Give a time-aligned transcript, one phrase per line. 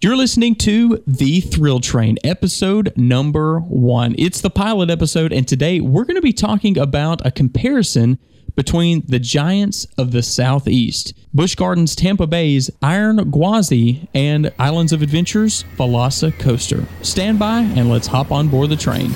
[0.00, 4.14] You're listening to The Thrill Train, episode number one.
[4.16, 8.20] It's the pilot episode, and today we're going to be talking about a comparison
[8.54, 15.02] between the Giants of the Southeast, Busch Gardens Tampa Bay's Iron Gwazi, and Islands of
[15.02, 16.86] Adventure's VelociCoaster.
[17.04, 19.10] Stand by and let's hop on board the train.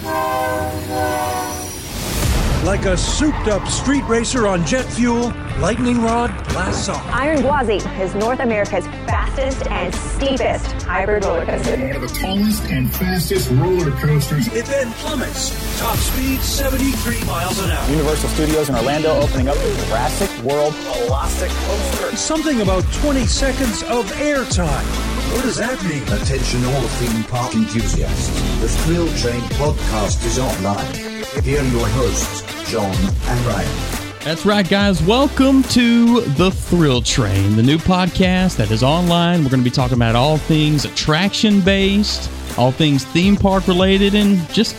[2.64, 7.04] Like a souped up street racer on jet fuel, Lightning Rod blasts off.
[7.12, 11.76] Iron Gwazi is North America's fastest and steepest hybrid roller coaster.
[11.76, 14.46] One of the tallest and fastest roller coasters.
[14.46, 15.50] It then plummets.
[15.80, 17.90] Top speed 73 miles an hour.
[17.90, 22.16] Universal Studios in Orlando opening up the Jurassic World VelociCoaster.
[22.16, 25.11] Something about 20 seconds of airtime.
[25.32, 26.02] What does that mean?
[26.02, 28.28] Attention all theme park enthusiasts.
[28.60, 30.94] The Thrill Train podcast is online.
[31.42, 34.18] Here are your hosts, Jon and Ryan.
[34.20, 35.02] That's right, guys.
[35.02, 39.42] Welcome to The Thrill Train, the new podcast that is online.
[39.42, 44.14] We're going to be talking about all things attraction based, all things theme park related,
[44.14, 44.76] and just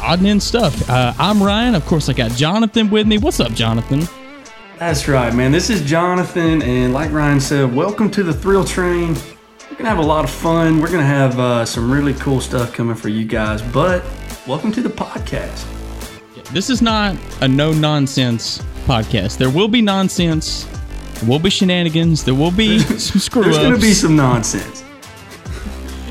[0.00, 0.88] odd and end stuff.
[0.88, 1.74] Uh, I'm Ryan.
[1.74, 3.18] Of course, I got Jonathan with me.
[3.18, 4.02] What's up, Jonathan?
[4.78, 5.50] That's right, man.
[5.50, 9.16] This is Jonathan, and like Ryan said, welcome to the Thrill Train.
[9.70, 10.80] We're gonna have a lot of fun.
[10.80, 13.60] We're gonna have uh, some really cool stuff coming for you guys.
[13.60, 14.02] But
[14.46, 15.66] welcome to the podcast.
[16.52, 19.36] This is not a no nonsense podcast.
[19.36, 20.64] There will be nonsense.
[21.20, 22.24] There will be shenanigans.
[22.24, 24.84] There will be some screw There's gonna be some nonsense.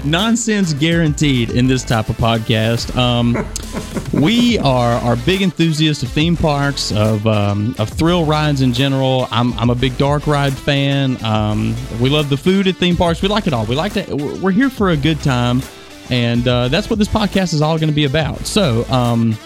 [0.05, 2.95] Nonsense guaranteed in this type of podcast.
[2.95, 3.45] Um,
[4.21, 9.27] we are are big enthusiasts of theme parks, of um, of thrill rides in general.
[9.31, 11.23] I'm, I'm a big dark ride fan.
[11.23, 13.21] Um, we love the food at theme parks.
[13.21, 13.65] We like it all.
[13.65, 14.15] We like to.
[14.15, 15.61] We're we're here for a good time,
[16.09, 18.45] and uh, that's what this podcast is all going to be about.
[18.45, 18.85] So.
[18.85, 19.37] Um,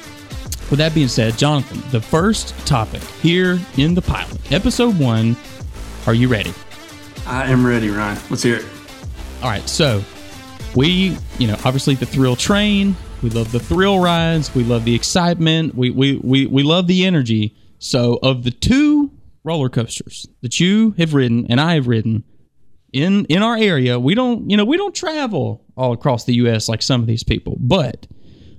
[0.69, 5.35] with that being said, Jonathan, the first topic here in the pilot, episode one,
[6.07, 6.53] are you ready?
[7.27, 8.17] I am ready, Ryan.
[8.29, 8.65] Let's hear it.
[9.43, 10.01] All right, so
[10.75, 12.95] we, you know, obviously the thrill train.
[13.21, 14.53] We love the thrill rides.
[14.55, 15.75] We love the excitement.
[15.75, 17.55] We we we, we love the energy.
[17.79, 19.11] So of the two
[19.43, 22.23] roller coasters that you have ridden and I have ridden
[22.93, 26.69] in in our area, we don't, you know, we don't travel all across the US
[26.69, 27.57] like some of these people.
[27.59, 28.07] But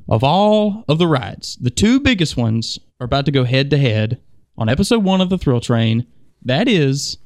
[0.08, 3.78] of all of the rides, the two biggest ones are about to go head to
[3.78, 4.20] head
[4.58, 6.06] on episode 1 of the Thrill Train.
[6.42, 7.18] That is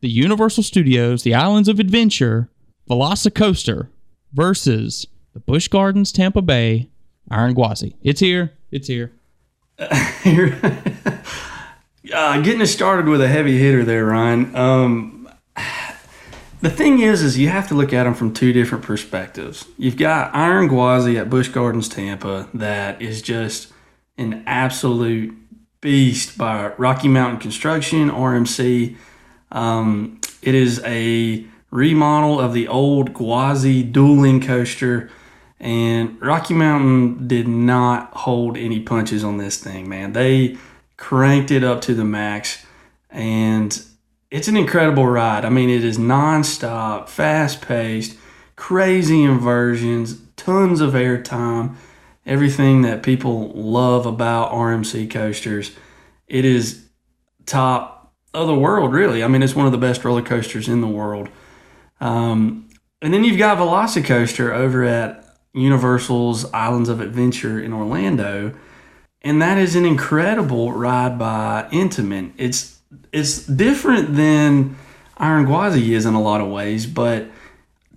[0.00, 2.50] the Universal Studios, the Islands of Adventure,
[2.90, 3.88] VelociCoaster
[4.32, 6.88] versus the Busch Gardens Tampa Bay
[7.30, 7.94] Iron Gwazi.
[8.02, 8.52] It's here.
[8.70, 9.12] It's here.
[9.78, 10.10] uh,
[12.40, 14.54] getting us started with a heavy hitter there, Ryan.
[14.56, 15.28] Um,
[16.60, 19.66] the thing is, is you have to look at them from two different perspectives.
[19.76, 23.72] You've got Iron Gwazi at Busch Gardens Tampa that is just
[24.16, 25.34] an absolute
[25.80, 28.96] beast by Rocky Mountain Construction (RMC).
[29.52, 35.10] Um, it is a remodel of the old Gwazi dueling coaster,
[35.60, 40.12] and Rocky Mountain did not hold any punches on this thing, man.
[40.12, 40.56] They
[40.96, 42.64] cranked it up to the max,
[43.10, 43.80] and
[44.30, 45.44] it's an incredible ride.
[45.44, 48.16] I mean, it is nonstop, fast paced,
[48.56, 51.76] crazy inversions, tons of airtime,
[52.26, 55.72] everything that people love about RMC coasters.
[56.26, 56.86] It is
[57.46, 59.24] top of the world, really.
[59.24, 61.28] I mean, it's one of the best roller coasters in the world.
[62.00, 62.68] Um,
[63.00, 68.54] and then you've got VelociCoaster over at Universal's Islands of Adventure in Orlando,
[69.22, 72.32] and that is an incredible ride by Intamin.
[72.36, 72.78] It's
[73.12, 74.76] it's different than
[75.16, 77.28] Iron Gwazi is in a lot of ways, but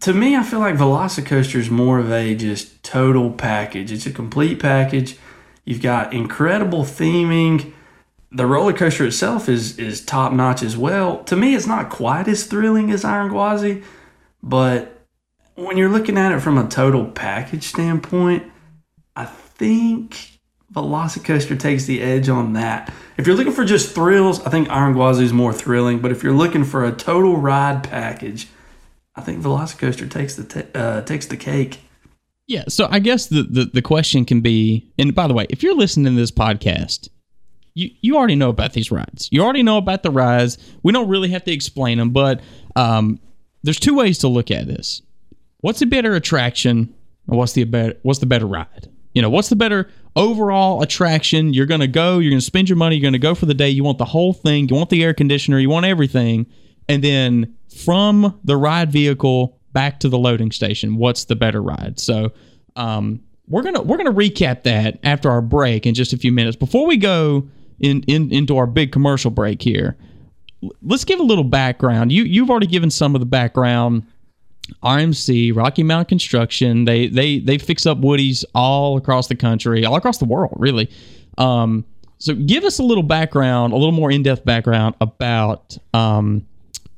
[0.02, 3.92] to me, I feel like VelociCoaster is more of a just total package.
[3.92, 5.18] It's a complete package.
[5.64, 7.74] You've got incredible theming.
[8.32, 11.24] The roller coaster itself is is top notch as well.
[11.26, 13.84] To me, it's not quite as thrilling as Iron Gwazi,
[14.42, 15.06] but
[15.56, 18.50] when you're looking at it from a total package standpoint,
[19.16, 20.32] I think
[20.74, 22.94] VelociCoaster takes the edge on that.
[23.18, 26.00] If you're looking for just thrills, I think Iron Gwazi is more thrilling.
[26.00, 28.48] But if you're looking for a total ride package,
[29.16, 31.80] I think VelociCoaster takes the t- uh, takes the cake.
[32.48, 35.64] Yeah, so I guess the, the, the question can be, and by the way, if
[35.64, 37.08] you're listening to this podcast,
[37.74, 39.30] you, you already know about these rides.
[39.32, 40.58] You already know about the rides.
[40.84, 42.42] We don't really have to explain them, but
[42.76, 43.20] um,
[43.64, 45.02] there's two ways to look at this.
[45.60, 46.94] What's the better attraction,
[47.28, 48.90] and what's the better what's the better ride?
[49.14, 51.54] You know, what's the better overall attraction?
[51.54, 53.46] You're going to go, you're going to spend your money, you're going to go for
[53.46, 53.70] the day.
[53.70, 56.48] You want the whole thing, you want the air conditioner, you want everything.
[56.88, 62.00] And then from the ride vehicle back to the loading station, what's the better ride?
[62.00, 62.32] So,
[62.76, 66.56] um, we're gonna we're gonna recap that after our break in just a few minutes.
[66.56, 67.50] Before we go
[67.82, 69.98] in, in into our big commercial break here,
[70.82, 72.12] let's give a little background.
[72.12, 74.04] You you've already given some of the background
[74.84, 76.86] RMC, Rocky Mountain Construction.
[76.86, 80.90] They they they fix up Woodies all across the country, all across the world, really.
[81.38, 81.86] Um,
[82.20, 86.46] so give us a little background, a little more in depth background about um,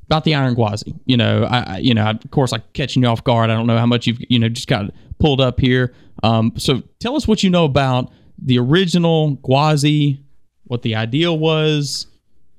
[0.06, 0.94] about the Iron Gwazi.
[1.06, 3.50] You know, I, I you know, of course, I'm catching you off guard.
[3.50, 5.94] I don't know how much you've you know just got pulled up here.
[6.22, 10.20] Um, so tell us what you know about the original Gwazi,
[10.66, 12.06] what the idea was,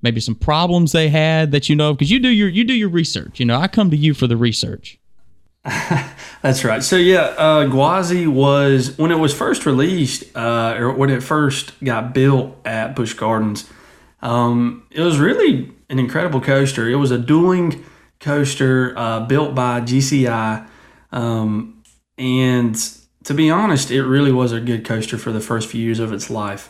[0.02, 2.90] maybe some problems they had that you know because you do your you do your
[2.90, 3.40] research.
[3.40, 5.00] You know, I come to you for the research.
[6.44, 6.84] That's right.
[6.84, 11.74] So yeah, uh, Gwazi was when it was first released, uh, or when it first
[11.84, 13.68] got built at Busch Gardens.
[14.22, 16.88] Um, it was really an incredible coaster.
[16.88, 17.84] It was a dueling
[18.20, 20.68] coaster uh, built by GCI,
[21.12, 21.84] um,
[22.20, 22.76] and
[23.24, 26.14] to be honest, it really was a good coaster for the first few years of
[26.14, 26.70] its life.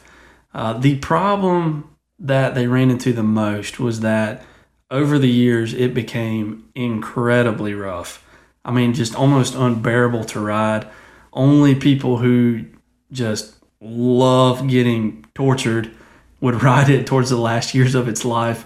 [0.55, 4.41] Uh, the problem that they ran into the most was that
[4.89, 8.25] over the years it became incredibly rough.
[8.63, 10.87] I mean, just almost unbearable to ride.
[11.33, 12.65] Only people who
[13.11, 15.91] just love getting tortured
[16.39, 18.65] would ride it towards the last years of its life.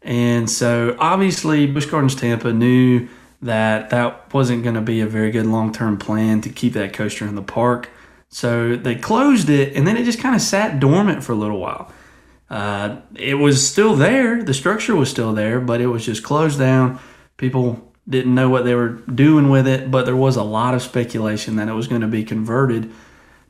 [0.00, 3.08] And so obviously, Busch Gardens Tampa knew
[3.42, 6.94] that that wasn't going to be a very good long term plan to keep that
[6.94, 7.90] coaster in the park.
[8.28, 11.58] So they closed it and then it just kind of sat dormant for a little
[11.58, 11.90] while.
[12.48, 16.58] Uh, it was still there, the structure was still there, but it was just closed
[16.58, 16.98] down.
[17.36, 20.82] People didn't know what they were doing with it, but there was a lot of
[20.82, 22.92] speculation that it was going to be converted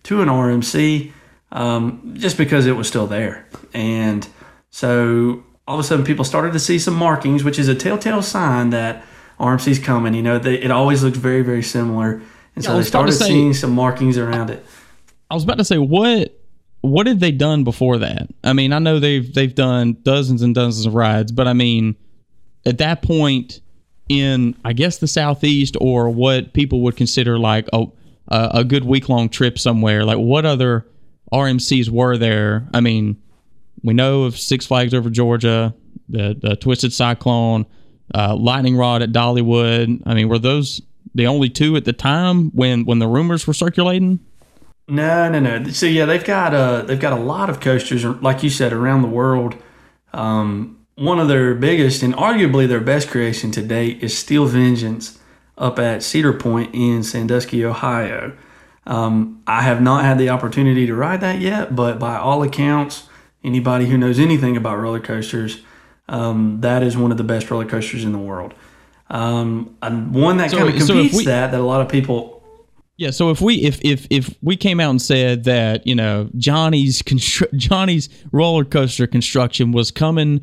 [0.05, 1.13] to an RMC
[1.53, 3.47] um, just because it was still there.
[3.75, 4.27] And
[4.71, 8.23] so all of a sudden, people started to see some markings, which is a telltale
[8.23, 9.05] sign that
[9.39, 10.15] RMC's coming.
[10.15, 12.23] You know, they, it always looks very, very similar.
[12.57, 14.65] And so Yeah, I they started say- seeing some markings around it.
[15.31, 16.33] I was about to say what
[16.83, 18.29] what had they done before that?
[18.45, 21.97] I mean, I know they've they've done dozens and dozens of rides, but I mean,
[22.65, 23.61] at that point
[24.09, 27.87] in I guess the southeast or what people would consider like a
[28.29, 30.87] a, a good week long trip somewhere, like what other
[31.33, 32.69] RMCs were there?
[32.73, 33.17] I mean,
[33.83, 35.75] we know of Six Flags over Georgia,
[36.09, 37.67] the the Twisted Cyclone,
[38.15, 40.03] uh, Lightning Rod at Dollywood.
[40.07, 40.81] I mean, were those
[41.17, 44.21] the only two at the time when when the rumors were circulating?
[44.89, 45.65] No, no, no.
[45.71, 49.03] So yeah, they've got uh they've got a lot of coasters, like you said, around
[49.03, 49.57] the world.
[50.13, 55.19] Um, one of their biggest and arguably their best creation to date is Steel Vengeance
[55.59, 58.37] up at Cedar Point in Sandusky, Ohio.
[58.87, 63.09] Um, I have not had the opportunity to ride that yet, but by all accounts,
[63.43, 65.63] anybody who knows anything about roller coasters,
[66.09, 68.55] um, that is one of the best roller coasters in the world.
[69.09, 71.89] Um, and one that So- kind of so competes we- that that a lot of
[71.89, 72.43] people
[72.99, 76.29] Yeah, so if we if if if we came out and said that you know
[76.37, 80.41] Johnny's constru- Johnny's roller coaster construction was coming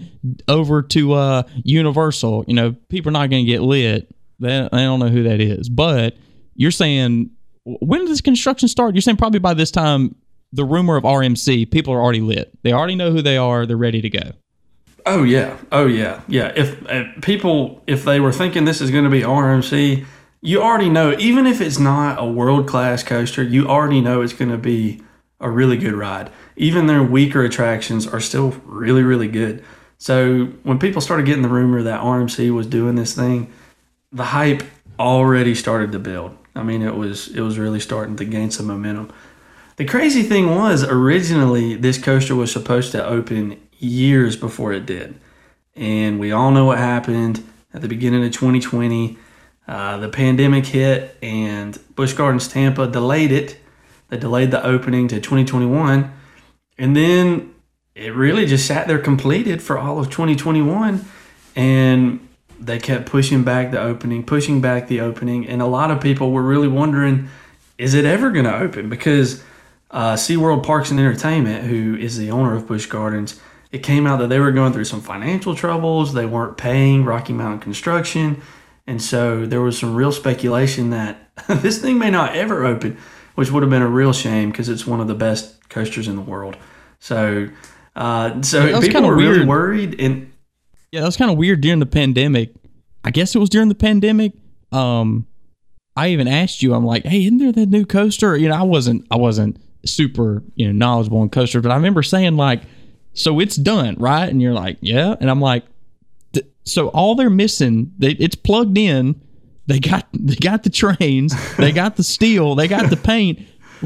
[0.48, 4.14] over to uh Universal, you know, people are not going to get lit.
[4.40, 5.68] They, they don't know who that is.
[5.68, 6.16] But
[6.56, 7.32] you're saying
[7.66, 8.94] when did this construction start?
[8.94, 10.16] You're saying probably by this time
[10.52, 12.56] the rumor of RMC, people are already lit.
[12.62, 13.66] They already know who they are.
[13.66, 14.32] They're ready to go.
[15.06, 16.54] Oh yeah, oh yeah, yeah.
[16.56, 20.06] If, if people, if they were thinking this is going to be RMC,
[20.42, 21.16] you already know.
[21.20, 25.02] Even if it's not a world class coaster, you already know it's going to be
[25.40, 26.30] a really good ride.
[26.56, 29.64] Even their weaker attractions are still really, really good.
[29.98, 33.52] So when people started getting the rumor that RMC was doing this thing,
[34.12, 34.64] the hype
[35.00, 36.38] already started to build.
[36.56, 39.12] I mean, it was it was really starting to gain some momentum.
[39.76, 45.16] The crazy thing was originally this coaster was supposed to open years before it did.
[45.76, 49.18] And we all know what happened at the beginning of 2020.
[49.68, 53.58] Uh, the pandemic hit and Busch Gardens Tampa delayed it.
[54.10, 56.12] They delayed the opening to 2021.
[56.78, 57.54] And then
[57.96, 61.06] it really just sat there completed for all of 2021.
[61.56, 62.28] And
[62.60, 65.48] they kept pushing back the opening, pushing back the opening.
[65.48, 67.30] And a lot of people were really wondering
[67.78, 68.88] is it ever going to open?
[68.88, 69.44] Because
[69.92, 73.40] uh, SeaWorld Parks and Entertainment, who is the owner of Busch Gardens,
[73.74, 76.14] it came out that they were going through some financial troubles.
[76.14, 78.40] They weren't paying Rocky Mountain Construction.
[78.86, 83.00] And so there was some real speculation that this thing may not ever open,
[83.34, 86.16] which would have been a real shame because it's one of the best coasters in
[86.16, 86.56] the world.
[87.00, 87.50] So,
[87.96, 90.00] uh, so people were really worried.
[90.00, 90.32] And
[90.92, 92.54] Yeah, that was kind of weird during the pandemic.
[93.04, 94.34] I guess it was during the pandemic.
[94.72, 95.26] Um,
[95.96, 98.38] I even asked you, I'm like, hey, isn't there that new coaster?
[98.38, 102.04] You know, I wasn't, I wasn't super, you know, knowledgeable on coasters, but I remember
[102.04, 102.62] saying like,
[103.14, 104.30] so it's done, right?
[104.30, 105.16] And you're like, yeah.
[105.20, 105.66] And I'm like,
[106.66, 109.20] so all they're missing, they, it's plugged in.
[109.68, 113.40] They got, they got the trains, they got the steel, they got the paint.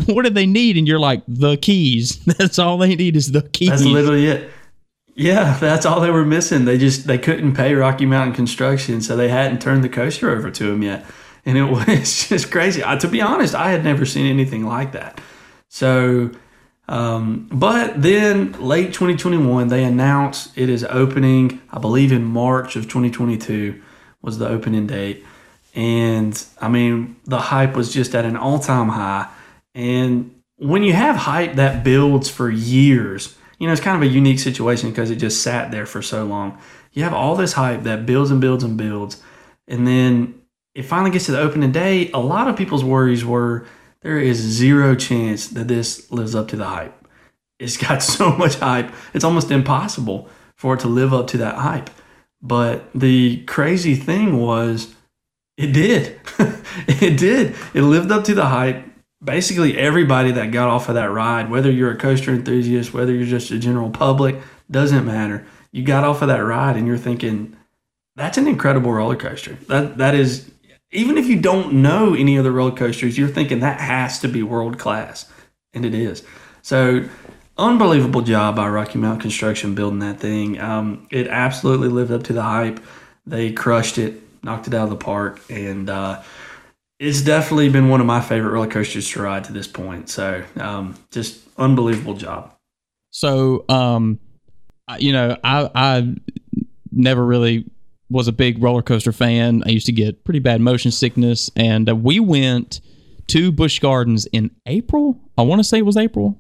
[0.06, 0.78] What do they need?
[0.78, 2.24] And you're like, the keys.
[2.26, 3.70] That's all they need is the keys.
[3.70, 4.52] That's literally it.
[5.16, 6.66] Yeah, that's all they were missing.
[6.66, 10.52] They just they couldn't pay Rocky Mountain Construction, so they hadn't turned the coaster over
[10.52, 11.08] to them yet.
[11.44, 12.84] and it was just crazy.
[12.86, 15.20] I, to be honest, I had never seen anything like that.
[15.70, 16.30] So,
[16.88, 21.62] um, but then late 2021, they announced it is opening.
[21.70, 23.82] I believe in March of 2022
[24.22, 25.25] was the opening date,
[25.75, 29.27] and I mean the hype was just at an all-time high.
[29.75, 34.12] And when you have hype that builds for years, you know it's kind of a
[34.12, 36.58] unique situation because it just sat there for so long.
[36.94, 39.22] You have all this hype that builds and builds and builds,
[39.67, 40.41] and then
[40.74, 42.12] it finally gets to the opening day.
[42.12, 43.65] A lot of people's worries were
[44.01, 47.08] there is zero chance that this lives up to the hype.
[47.60, 51.56] It's got so much hype, it's almost impossible for it to live up to that
[51.56, 51.89] hype.
[52.42, 54.94] But the crazy thing was,
[55.58, 56.20] it did.
[56.88, 57.56] it did.
[57.74, 58.86] It lived up to the hype.
[59.24, 63.25] Basically, everybody that got off of that ride, whether you're a coaster enthusiast, whether you're
[63.25, 64.36] just a general public,
[64.70, 65.46] doesn't matter.
[65.72, 67.58] You got off of that ride and you're thinking,
[68.16, 69.54] that's an incredible roller coaster.
[69.68, 70.50] That that is
[70.98, 74.27] even if you don't know any of the roller coasters, you're thinking that has to
[74.27, 75.32] be world class,
[75.74, 76.24] and it is.
[76.63, 77.08] So,
[77.56, 80.60] unbelievable job by Rocky Mountain Construction building that thing.
[80.60, 82.80] Um, it absolutely lived up to the hype.
[83.27, 86.24] They crushed it, knocked it out of the park, and uh,
[87.00, 90.10] it's definitely been one of my favorite roller coasters to ride to this point.
[90.10, 92.56] So, um, just unbelievable job.
[93.12, 94.20] So, um,
[94.98, 96.16] you know, I I
[96.92, 97.70] never really
[98.10, 99.64] was a big roller coaster fan.
[99.66, 102.82] I used to get pretty bad motion sickness, and uh, we went
[103.28, 105.20] to Busch Gardens in April.
[105.38, 106.40] I want to say it was April.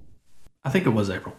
[0.63, 1.35] I think it was April.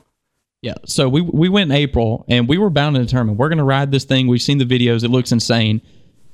[0.61, 3.59] Yeah, so we we went in April, and we were bound and determined we're going
[3.59, 4.27] to ride this thing.
[4.27, 5.81] We've seen the videos; it looks insane.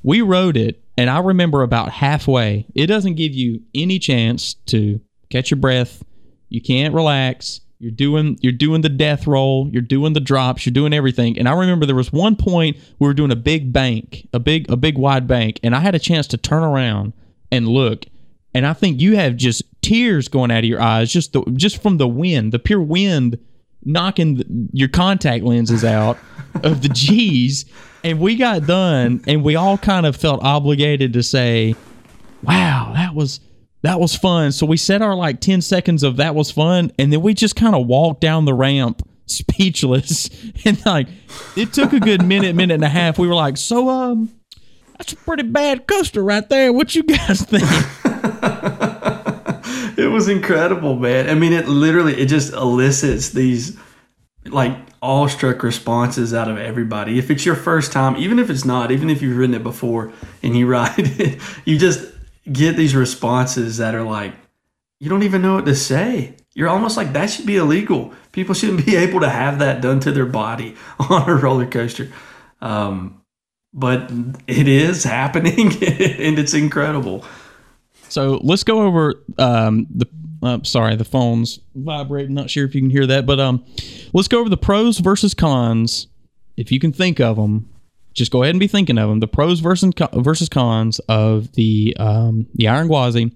[0.02, 5.00] We rode it, and I remember about halfway, it doesn't give you any chance to
[5.30, 6.04] catch your breath.
[6.48, 7.60] You can't relax.
[7.84, 11.38] You're doing you're doing the death roll, you're doing the drops, you're doing everything.
[11.38, 14.70] And I remember there was one point we were doing a big bank, a big
[14.70, 17.12] a big wide bank, and I had a chance to turn around
[17.52, 18.06] and look,
[18.54, 21.82] and I think you have just tears going out of your eyes just the just
[21.82, 23.38] from the wind, the pure wind
[23.84, 26.16] knocking the, your contact lenses out
[26.62, 27.66] of the G's.
[28.02, 31.74] And we got done, and we all kind of felt obligated to say,
[32.42, 33.40] "Wow, that was."
[33.84, 34.50] That was fun.
[34.50, 36.90] So we said our like 10 seconds of that was fun.
[36.98, 40.30] And then we just kind of walked down the ramp speechless.
[40.64, 41.06] And like,
[41.54, 43.18] it took a good minute, minute and a half.
[43.18, 44.32] We were like, so, um,
[44.96, 46.72] that's a pretty bad coaster right there.
[46.72, 47.62] What you guys think?
[49.98, 51.28] it was incredible, man.
[51.28, 53.76] I mean, it literally, it just elicits these
[54.46, 57.18] like awestruck responses out of everybody.
[57.18, 60.10] If it's your first time, even if it's not, even if you've ridden it before
[60.42, 62.13] and you ride it, you just,
[62.50, 64.34] get these responses that are like,
[65.00, 66.34] you don't even know what to say.
[66.54, 68.12] You're almost like that should be illegal.
[68.32, 72.10] People shouldn't be able to have that done to their body on a roller coaster.
[72.60, 73.20] Um,
[73.72, 74.10] but
[74.46, 77.24] it is happening and it's incredible.
[78.08, 80.06] So let's go over um, the.
[80.42, 82.34] Uh, sorry, the phone's vibrating.
[82.34, 83.64] Not sure if you can hear that, but um,
[84.12, 86.06] let's go over the pros versus cons,
[86.58, 87.70] if you can think of them,
[88.14, 89.20] just go ahead and be thinking of them.
[89.20, 93.32] The pros versus versus cons of the um, the Iron Gwazi.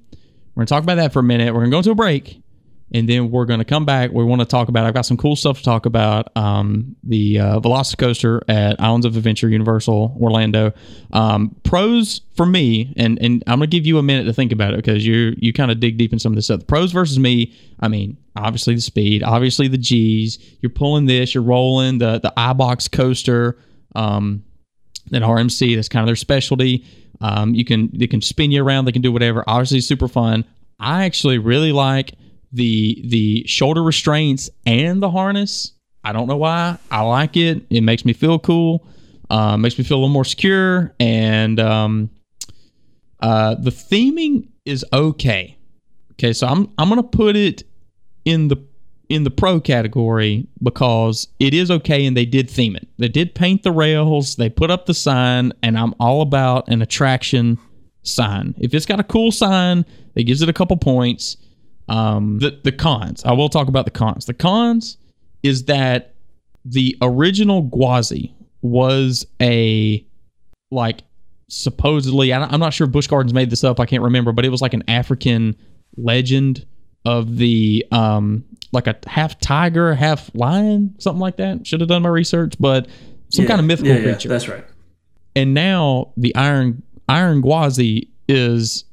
[0.54, 1.52] We're gonna talk about that for a minute.
[1.52, 2.40] We're gonna go into a break,
[2.92, 4.12] and then we're gonna come back.
[4.12, 4.86] We want to talk about.
[4.86, 6.36] I've got some cool stuff to talk about.
[6.36, 10.72] Um, the uh, Velocicoaster at Islands of Adventure, Universal Orlando.
[11.12, 14.74] Um, pros for me, and and I'm gonna give you a minute to think about
[14.74, 16.60] it because you you kind of dig deep in some of this stuff.
[16.60, 17.52] The pros versus me.
[17.80, 20.38] I mean, obviously the speed, obviously the G's.
[20.60, 23.58] You're pulling this, you're rolling the the iBox coaster.
[23.94, 24.44] Um,
[25.16, 25.76] at RMC.
[25.76, 26.84] That's kind of their specialty.
[27.20, 28.84] Um, you can they can spin you around.
[28.84, 29.44] They can do whatever.
[29.46, 30.44] Obviously, super fun.
[30.78, 32.14] I actually really like
[32.52, 35.72] the the shoulder restraints and the harness.
[36.04, 36.78] I don't know why.
[36.90, 37.66] I like it.
[37.70, 38.86] It makes me feel cool.
[39.30, 40.94] Uh, makes me feel a little more secure.
[40.98, 42.10] And um,
[43.20, 45.58] uh, the theming is okay.
[46.12, 47.64] Okay, so I'm I'm gonna put it
[48.24, 48.56] in the
[49.08, 52.88] in the pro category because it is okay and they did theme it.
[52.98, 56.82] They did paint the rails, they put up the sign, and I'm all about an
[56.82, 57.58] attraction
[58.02, 58.54] sign.
[58.58, 59.84] If it's got a cool sign,
[60.14, 61.36] it gives it a couple points.
[61.88, 64.26] Um, the the cons, I will talk about the cons.
[64.26, 64.98] The cons
[65.42, 66.14] is that
[66.64, 70.04] the original Gwazi was a
[70.70, 71.02] like
[71.48, 73.80] supposedly I'm not sure Busch Gardens made this up.
[73.80, 75.56] I can't remember, but it was like an African
[75.96, 76.66] legend
[77.06, 81.66] of the um like a half tiger, half lion, something like that.
[81.66, 82.88] Should have done my research, but
[83.30, 84.28] some Yeah, kind of mythical yeah, yeah, creature.
[84.28, 84.64] that's right.
[85.36, 88.84] And now the iron iron gwazi is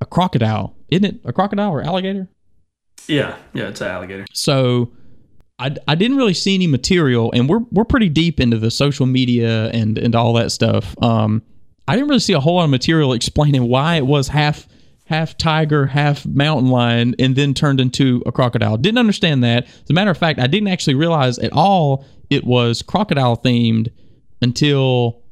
[0.00, 1.20] a crocodile, isn't it?
[1.24, 2.28] A crocodile or alligator?
[3.08, 4.26] Yeah, yeah, it's an alligator.
[4.32, 4.92] So
[5.58, 9.06] I, I didn't really see any material, and we're we're pretty deep into the social
[9.06, 10.94] media and and all that stuff.
[11.02, 11.42] Um,
[11.88, 14.66] I didn't really see a whole lot of material explaining why it was half
[15.06, 18.76] half tiger, half mountain lion, and then turned into a crocodile.
[18.76, 19.64] Didn't understand that.
[19.66, 23.90] As a matter of fact, I didn't actually realize at all it was crocodile themed
[24.42, 25.22] until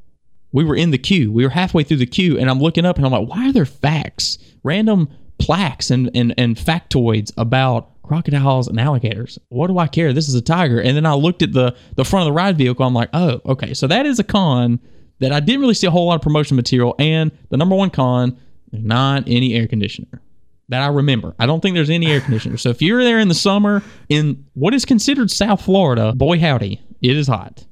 [0.53, 1.31] we were in the queue.
[1.31, 3.51] We were halfway through the queue, and I'm looking up and I'm like, why are
[3.51, 9.37] there facts, random plaques and, and, and factoids about crocodiles and alligators?
[9.49, 10.13] What do I care?
[10.13, 10.79] This is a tiger.
[10.81, 12.85] And then I looked at the, the front of the ride vehicle.
[12.85, 13.73] I'm like, oh, okay.
[13.73, 14.79] So that is a con
[15.19, 16.95] that I didn't really see a whole lot of promotion material.
[16.99, 18.39] And the number one con,
[18.75, 20.21] there's not any air conditioner
[20.69, 21.35] that I remember.
[21.39, 22.57] I don't think there's any air conditioner.
[22.57, 26.81] So if you're there in the summer in what is considered South Florida, boy howdy,
[27.01, 27.65] it is hot.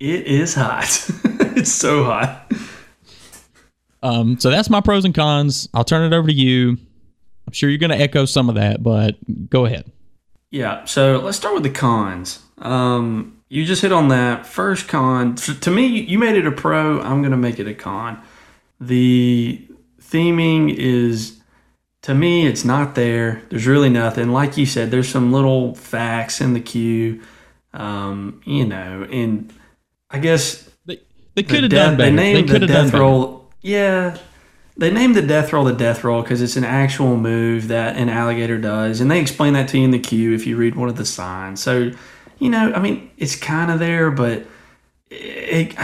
[0.00, 0.84] It is hot.
[1.56, 2.52] it's so hot.
[4.02, 5.68] Um, so that's my pros and cons.
[5.72, 6.76] I'll turn it over to you.
[7.46, 9.16] I'm sure you're going to echo some of that, but
[9.48, 9.90] go ahead.
[10.50, 12.42] Yeah, so let's start with the cons.
[12.58, 14.46] Um, you just hit on that.
[14.46, 17.00] First con, to me, you made it a pro.
[17.00, 18.22] I'm going to make it a con.
[18.80, 19.66] The
[20.14, 21.40] theming is,
[22.02, 23.42] to me, it's not there.
[23.50, 24.30] There's really nothing.
[24.30, 27.22] Like you said, there's some little facts in the queue,
[27.72, 29.52] um, you know, and
[30.10, 31.00] I guess They,
[31.34, 32.10] they the could have done better.
[32.10, 33.50] They They, named could the death roll.
[33.62, 34.18] Yeah,
[34.76, 38.08] they named the death roll the death roll because it's an actual move that an
[38.08, 40.88] alligator does, and they explain that to you in the queue if you read one
[40.88, 41.62] of the signs.
[41.62, 41.90] So,
[42.38, 44.46] you know, I mean, it's kind of there, but
[45.10, 45.74] it,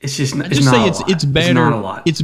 [0.00, 1.10] it's just I it's just not say a it's lot.
[1.10, 1.54] it's better.
[1.54, 2.02] not a lot.
[2.06, 2.22] It's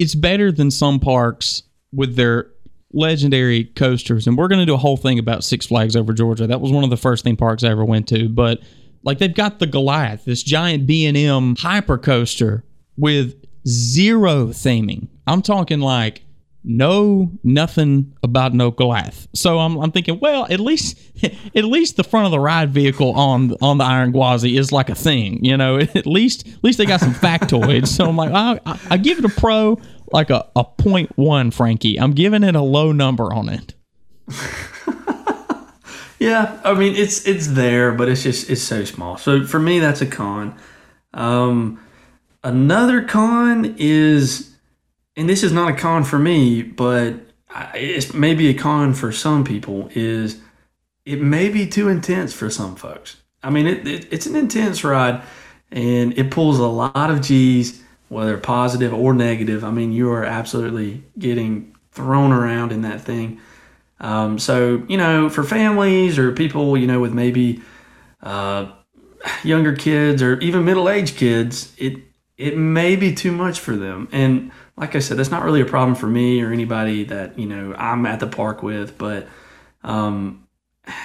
[0.00, 2.50] it's better than some parks with their
[2.92, 6.46] legendary coasters, and we're going to do a whole thing about Six Flags over Georgia.
[6.46, 8.60] That was one of the first theme parks I ever went to, but
[9.04, 12.64] like they've got the Goliath, this giant B and M hyper coaster
[12.96, 15.08] with zero theming.
[15.26, 16.22] I'm talking like
[16.62, 19.28] no nothing about no Goliath.
[19.34, 20.98] So I'm, I'm thinking, well, at least
[21.54, 24.88] at least the front of the ride vehicle on on the Iron Gwazi is like
[24.88, 25.78] a thing, you know.
[25.94, 27.88] At least at least they got some factoids.
[27.88, 29.78] so I'm like, I, I, I give it a pro,
[30.12, 31.98] like a a point one, Frankie.
[31.98, 33.74] I'm giving it a low number on it.
[36.20, 39.16] Yeah, I mean it's it's there, but it's just it's so small.
[39.16, 40.54] So for me, that's a con.
[41.14, 41.80] Um,
[42.44, 44.49] another con is,
[45.20, 47.14] and this is not a con for me, but
[47.74, 49.90] it's maybe a con for some people.
[49.94, 50.40] Is
[51.04, 53.16] it may be too intense for some folks.
[53.42, 55.22] I mean, it, it it's an intense ride,
[55.70, 59.62] and it pulls a lot of G's, whether positive or negative.
[59.62, 63.40] I mean, you are absolutely getting thrown around in that thing.
[64.00, 67.60] Um, so you know, for families or people you know with maybe
[68.22, 68.72] uh,
[69.44, 71.98] younger kids or even middle-aged kids, it
[72.38, 74.08] it may be too much for them.
[74.12, 74.50] And
[74.80, 77.74] like I said, that's not really a problem for me or anybody that you know
[77.78, 78.98] I'm at the park with.
[78.98, 79.28] But
[79.84, 80.48] um,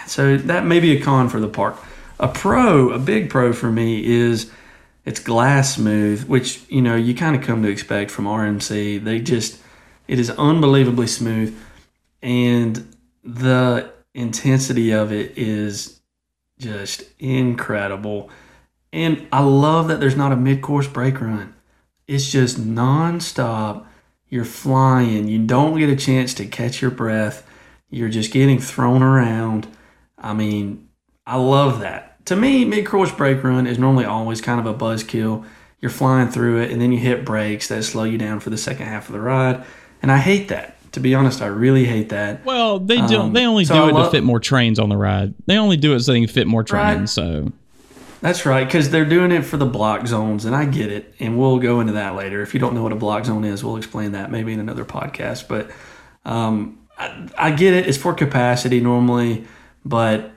[0.08, 1.78] so that may be a con for the park.
[2.20, 4.50] A pro, a big pro for me is
[5.04, 9.04] it's glass smooth, which you know you kind of come to expect from RMC.
[9.04, 9.62] They just
[10.08, 11.56] it is unbelievably smooth
[12.26, 16.00] and the intensity of it is
[16.58, 18.32] just incredible.
[18.92, 21.54] And I love that there's not a mid-course brake run.
[22.08, 23.88] It's just non-stop.
[24.30, 25.28] You're flying.
[25.28, 27.48] You don't get a chance to catch your breath.
[27.90, 29.68] You're just getting thrown around.
[30.18, 30.90] I mean,
[31.26, 32.26] I love that.
[32.26, 35.46] To me, mid-course brake run is normally always kind of a buzzkill.
[35.80, 38.58] You're flying through it, and then you hit brakes that slow you down for the
[38.58, 39.64] second half of the ride.
[40.02, 40.72] And I hate that.
[40.94, 42.44] To be honest, I really hate that.
[42.46, 43.20] Well, they do.
[43.20, 45.34] Um, they only so do I it love- to fit more trains on the ride.
[45.46, 46.96] They only do it so they can fit more Right.
[46.96, 47.12] trains.
[47.12, 47.52] So
[48.26, 51.38] That's right, because they're doing it for the block zones, and I get it, and
[51.38, 52.42] we'll go into that later.
[52.42, 54.84] If you don't know what a block zone is, we'll explain that maybe in another
[54.84, 55.48] podcast.
[55.48, 55.70] But
[56.26, 59.46] um, I, I get it; it's for capacity normally,
[59.86, 60.32] but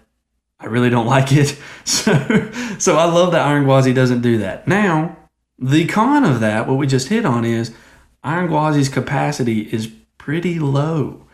[0.60, 1.58] I really don't like it.
[1.84, 2.12] So,
[2.78, 4.68] so I love that Iron Gwazi doesn't do that.
[4.68, 5.16] Now,
[5.58, 7.72] the con of that, what we just hit on, is
[8.22, 11.24] Iron Gwazi's capacity is pretty low.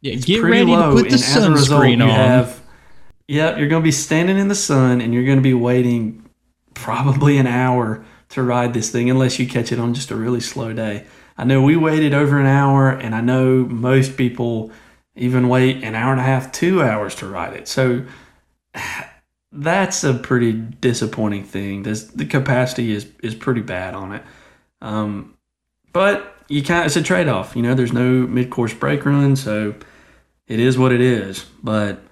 [0.00, 2.08] yeah, It's get pretty ready low, to put the a result, sunscreen you on.
[2.08, 2.62] Have,
[3.28, 6.28] yep, you're going to be standing in the sun, and you're going to be waiting
[6.74, 10.40] probably an hour to ride this thing, unless you catch it on just a really
[10.40, 11.06] slow day.
[11.36, 14.72] I know we waited over an hour, and I know most people
[15.14, 17.68] even wait an hour and a half, two hours to ride it.
[17.68, 18.04] So
[19.52, 21.82] that's a pretty disappointing thing.
[21.82, 24.22] This, the capacity is is pretty bad on it.
[24.80, 25.36] Um,
[25.92, 27.56] but you kind it's a trade off.
[27.56, 29.74] You know, there's no mid course break run, so
[30.46, 31.44] it is what it is.
[31.62, 32.02] But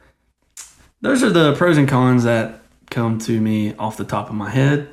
[1.00, 4.50] those are the pros and cons that come to me off the top of my
[4.50, 4.88] head.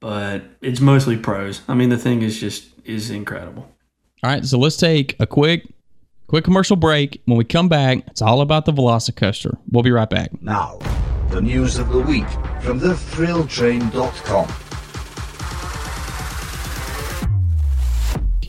[0.00, 1.62] But it's mostly pros.
[1.68, 3.62] I mean, the thing is just is incredible.
[4.24, 5.66] All right, so let's take a quick,
[6.26, 7.22] quick commercial break.
[7.26, 9.56] When we come back, it's all about the Velocicoaster.
[9.70, 10.30] We'll be right back.
[10.42, 10.78] Now,
[11.30, 12.28] the news of the week
[12.60, 14.61] from thethrilltrain.com.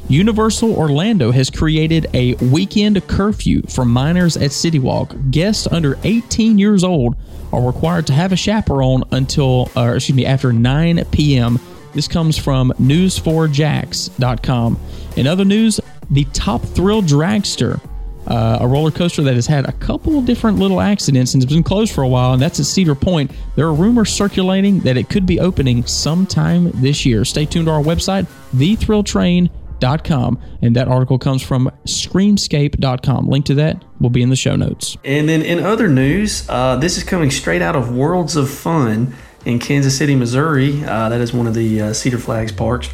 [0.09, 5.15] Universal Orlando has created a weekend curfew for minors at City Walk.
[5.31, 7.15] Guests under 18 years old
[7.53, 11.57] are required to have a chaperone until, or excuse me, after 9 p.m.
[11.93, 14.79] This comes from news4jax.com.
[15.15, 17.79] In other news, the Top Thrill Dragster,
[18.27, 21.51] uh, a roller coaster that has had a couple of different little accidents and has
[21.51, 23.31] been closed for a while, and that's at Cedar Point.
[23.55, 27.23] There are rumors circulating that it could be opening sometime this year.
[27.23, 33.27] Stay tuned to our website, thethrilltrain.com, and that article comes from screamscape.com.
[33.27, 34.97] Link to that will be in the show notes.
[35.03, 39.15] And then in other news, uh, this is coming straight out of Worlds of Fun
[39.45, 40.83] in Kansas City, Missouri.
[40.83, 42.89] Uh, that is one of the uh, Cedar Flags parks.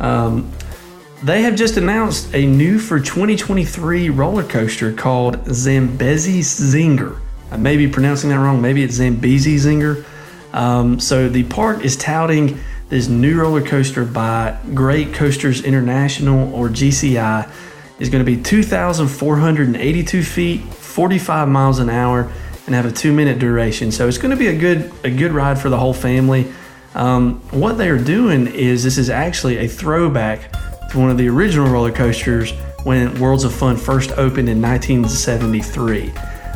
[0.00, 0.50] Um,
[1.22, 7.18] they have just announced a new for 2023 roller coaster called Zambezi Zinger.
[7.50, 8.60] I may be pronouncing that wrong.
[8.60, 10.04] Maybe it's Zambezi Zinger.
[10.52, 16.68] Um, so the park is touting this new roller coaster by Great Coasters International or
[16.68, 17.50] GCI.
[17.98, 22.30] is going to be 2,482 feet, 45 miles an hour,
[22.66, 23.90] and have a two-minute duration.
[23.92, 26.52] So it's going to be a good a good ride for the whole family.
[26.94, 30.52] Um, what they are doing is this is actually a throwback
[30.90, 32.52] to one of the original roller coasters
[32.84, 36.12] when Worlds of Fun first opened in 1973.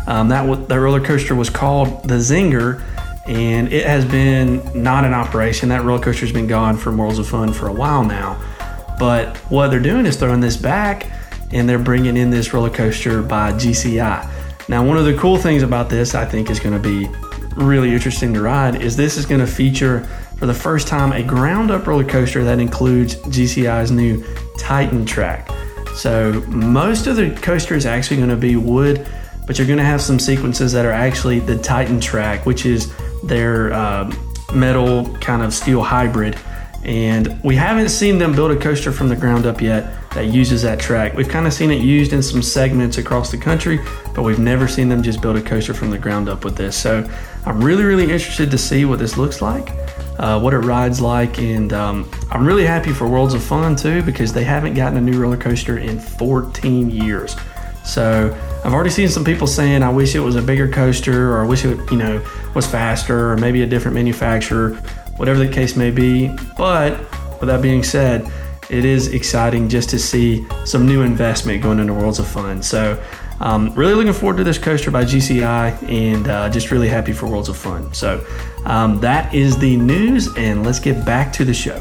[0.07, 2.83] Um, that was, that roller coaster was called the Zinger,
[3.29, 5.69] and it has been not in operation.
[5.69, 8.41] That roller coaster has been gone from Worlds of Fun for a while now.
[8.99, 11.11] But what they're doing is throwing this back,
[11.53, 14.29] and they're bringing in this roller coaster by GCI.
[14.71, 17.07] Now, one of the cool things about this, I think, is going to be
[17.63, 20.01] really interesting to ride, is this is going to feature
[20.39, 24.25] for the first time a ground up roller coaster that includes GCI's new
[24.59, 25.51] Titan track.
[25.95, 29.07] So, most of the coaster is actually going to be wood,
[29.47, 32.91] but you're going to have some sequences that are actually the Titan track, which is
[33.23, 34.13] their uh,
[34.55, 36.39] metal kind of steel hybrid.
[36.85, 40.63] And we haven't seen them build a coaster from the ground up yet that uses
[40.63, 41.15] that track.
[41.15, 43.81] We've kind of seen it used in some segments across the country,
[44.15, 46.77] but we've never seen them just build a coaster from the ground up with this.
[46.77, 47.09] So
[47.45, 49.71] I'm really, really interested to see what this looks like,
[50.19, 54.03] uh, what it rides like, and um, I'm really happy for Worlds of Fun too
[54.03, 57.37] because they haven't gotten a new roller coaster in 14 years.
[57.85, 61.43] So I've already seen some people saying, "I wish it was a bigger coaster," or
[61.43, 62.21] "I wish it, you know,
[62.55, 64.77] was faster," or maybe a different manufacturer,
[65.17, 66.35] whatever the case may be.
[66.57, 66.99] But
[67.41, 68.31] with that being said,
[68.69, 72.63] it is exciting just to see some new investment going into Worlds of Fun.
[72.63, 73.01] So,
[73.41, 77.27] um, really looking forward to this coaster by GCI and uh, just really happy for
[77.27, 77.93] Worlds of Fun.
[77.95, 78.25] So,
[78.65, 81.81] um, that is the news, and let's get back to the show.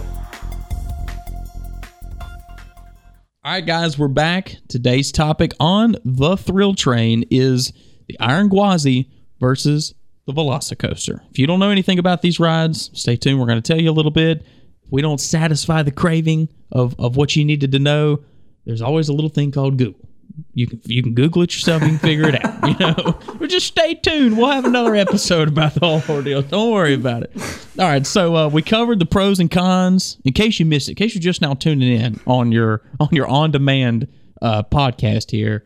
[3.47, 4.57] All right, guys, we're back.
[4.67, 7.71] Today's topic on the thrill train is
[8.09, 9.93] the Iron Gwazi versus
[10.25, 11.21] the Velocicoaster.
[11.31, 13.39] If you don't know anything about these rides, stay tuned.
[13.39, 14.41] We're going to tell you a little bit.
[14.83, 18.21] If we don't satisfy the craving of, of what you needed to know,
[18.65, 20.06] there's always a little thing called Google.
[20.53, 21.81] You can you can Google it yourself.
[21.81, 22.67] You can figure it out.
[22.67, 24.37] You know, but just stay tuned.
[24.37, 26.41] We'll have another episode about the whole ordeal.
[26.41, 27.31] Don't worry about it.
[27.79, 28.05] All right.
[28.05, 30.17] So uh, we covered the pros and cons.
[30.25, 33.09] In case you missed it, in case you're just now tuning in on your on
[33.11, 34.07] your on demand
[34.41, 35.65] uh, podcast here,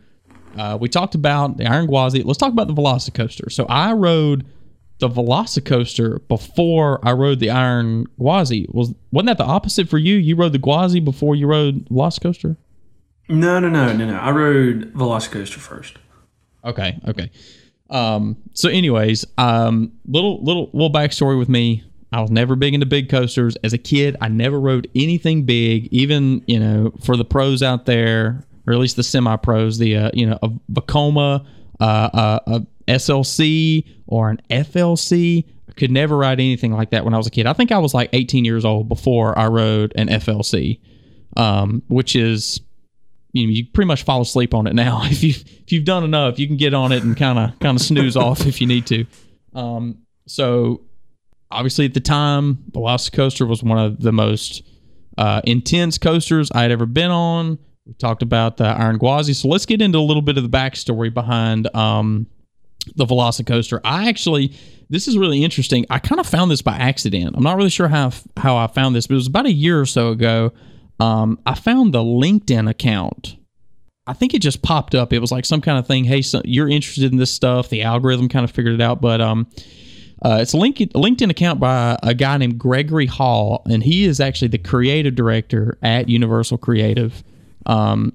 [0.58, 2.24] uh, we talked about the Iron Gwazi.
[2.24, 3.52] Let's talk about the Velocicoaster.
[3.52, 4.46] So I rode
[5.00, 8.68] the Velocicoaster before I rode the Iron Gwazi.
[8.74, 10.16] Was wasn't that the opposite for you?
[10.16, 12.56] You rode the Gwazi before you rode Velocicoaster.
[13.32, 14.18] No, no, no, no, no.
[14.18, 15.98] I rode Velocicoaster first.
[16.66, 17.32] Okay, okay.
[17.90, 21.84] Um, so, anyways, um, little little little backstory with me.
[22.12, 23.56] I was never big into big coasters.
[23.64, 25.88] As a kid, I never rode anything big.
[25.94, 29.96] Even you know, for the pros out there, or at least the semi pros, the
[29.96, 31.46] uh, you know, a Vekoma,
[31.80, 35.46] uh, uh, a SLC or an FLC.
[35.70, 37.46] I could never ride anything like that when I was a kid.
[37.46, 40.82] I think I was like 18 years old before I rode an FLC,
[41.38, 42.60] um, which is
[43.34, 45.02] you know, you pretty much fall asleep on it now.
[45.06, 47.78] If you if you've done enough, you can get on it and kind of kind
[47.78, 49.06] of snooze off if you need to.
[49.54, 50.82] Um, so
[51.52, 54.64] obviously at the time, Velocicoaster was one of the most
[55.18, 57.60] uh, intense coasters I had ever been on.
[57.86, 60.50] We talked about the Iron Gwazi, so let's get into a little bit of the
[60.50, 62.28] backstory behind um,
[62.96, 63.82] the Velocicoaster.
[63.84, 64.54] I actually,
[64.90, 65.86] this is really interesting.
[65.90, 67.36] I kind of found this by accident.
[67.36, 69.80] I'm not really sure how how I found this, but it was about a year
[69.80, 70.54] or so ago.
[71.02, 73.36] Um, I found the LinkedIn account.
[74.06, 75.12] I think it just popped up.
[75.12, 76.04] It was like some kind of thing.
[76.04, 77.70] Hey, so you're interested in this stuff.
[77.70, 79.48] The algorithm kind of figured it out, but um,
[80.24, 84.50] uh, it's a LinkedIn account by a guy named Gregory Hall, and he is actually
[84.50, 87.24] the creative director at Universal Creative.
[87.66, 88.14] Um,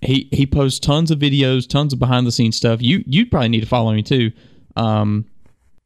[0.00, 2.80] he he posts tons of videos, tons of behind the scenes stuff.
[2.80, 4.30] You you'd probably need to follow me too.
[4.76, 5.24] Um,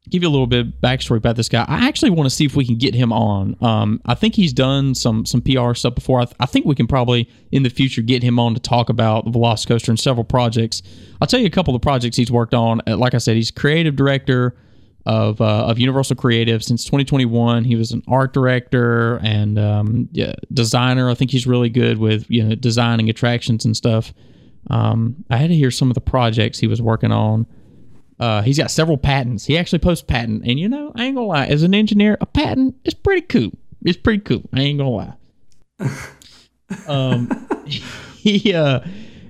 [0.09, 1.65] give you a little bit of backstory about this guy.
[1.67, 3.55] I actually want to see if we can get him on.
[3.61, 6.19] Um, I think he's done some some PR stuff before.
[6.21, 8.89] I, th- I think we can probably in the future get him on to talk
[8.89, 10.81] about the Velocicoaster and several projects.
[11.21, 12.81] I'll tell you a couple of the projects he's worked on.
[12.87, 14.55] Uh, Like I said, he's creative director
[15.05, 17.63] of uh, of Universal Creative since 2021.
[17.65, 21.09] He was an art director and um, yeah, designer.
[21.09, 24.13] I think he's really good with you know designing attractions and stuff.
[24.69, 27.45] Um, I had to hear some of the projects he was working on.
[28.19, 29.45] Uh, he's got several patents.
[29.45, 31.47] He actually posts patent, and you know, I ain't gonna lie.
[31.47, 33.51] As an engineer, a patent is pretty cool.
[33.83, 34.43] It's pretty cool.
[34.53, 35.13] I ain't gonna lie.
[36.87, 37.47] um,
[38.15, 38.81] he uh,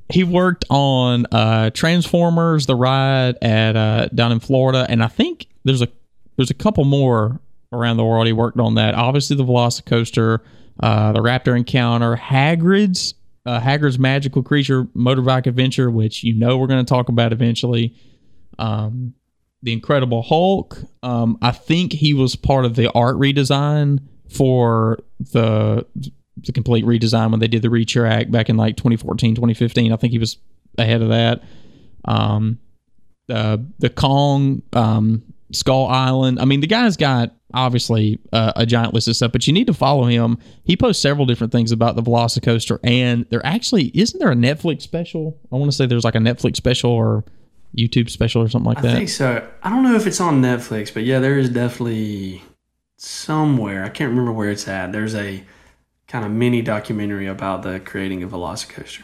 [0.10, 5.48] he worked on uh, Transformers, the ride at uh, down in Florida, and I think
[5.64, 5.88] there's a
[6.38, 7.40] there's a couple more
[7.72, 8.28] around the world.
[8.28, 8.96] He worked on that.
[8.96, 10.40] Obviously, the Velocicoaster,
[10.80, 13.16] uh, the Raptor Encounter, Hagrid's
[13.46, 17.96] uh, Hagrid's Magical Creature Motorbike Adventure, which you know we're going to talk about eventually.
[18.60, 19.14] Um,
[19.64, 20.78] the Incredible Hulk.
[21.02, 25.86] Um, I think he was part of the art redesign for the
[26.38, 29.94] the complete redesign when they did the retrack back in like 2014, 2015.
[29.94, 30.38] I think he was
[30.78, 31.44] ahead of that.
[32.06, 32.60] Um,
[33.28, 36.40] the the Kong um, Skull Island.
[36.40, 39.68] I mean, the guy's got obviously uh, a giant list of stuff, but you need
[39.68, 40.38] to follow him.
[40.64, 44.82] He posts several different things about the Velocicoaster, and there actually isn't there a Netflix
[44.82, 45.40] special?
[45.52, 47.24] I want to say there's like a Netflix special or
[47.78, 48.92] YouTube special or something like I that.
[48.92, 49.48] I think so.
[49.62, 52.42] I don't know if it's on Netflix, but yeah, there is definitely
[52.98, 53.84] somewhere.
[53.84, 54.92] I can't remember where it's at.
[54.92, 55.44] There's a
[56.08, 59.02] kind of mini documentary about the creating of Velocicoaster.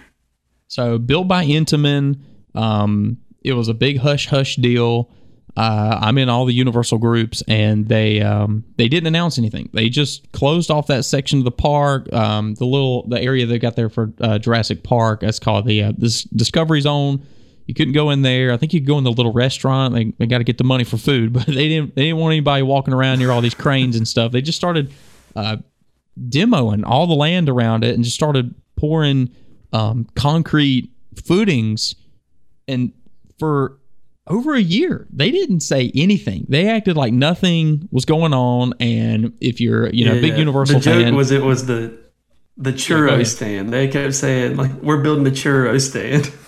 [0.67, 2.19] So built by Intamin,
[2.53, 5.10] um, it was a big hush hush deal.
[5.58, 9.69] Uh, I'm in all the Universal groups, and they um, they didn't announce anything.
[9.73, 13.60] They just closed off that section of the park, um, the little the area they
[13.60, 15.21] got there for uh, Jurassic Park.
[15.21, 17.25] That's called the uh, this Discovery Zone.
[17.69, 18.51] You couldn't go in there.
[18.51, 19.93] I think you could go in the little restaurant.
[19.93, 22.32] They, they got to get the money for food, but they didn't they didn't want
[22.32, 24.32] anybody walking around near all these cranes and stuff.
[24.32, 24.91] They just started
[25.36, 25.58] uh,
[26.19, 29.29] demoing all the land around it and just started pouring
[29.71, 30.89] um, concrete
[31.23, 31.93] footings
[32.67, 32.91] and
[33.38, 33.77] for
[34.25, 39.34] over a year they didn't say anything they acted like nothing was going on and
[39.41, 41.97] if you're you know a big Yeah, universal The joke fan was it was the
[42.58, 43.27] the churro ahead.
[43.27, 43.71] stand.
[43.71, 46.32] They kept saying like we're building the churro stand.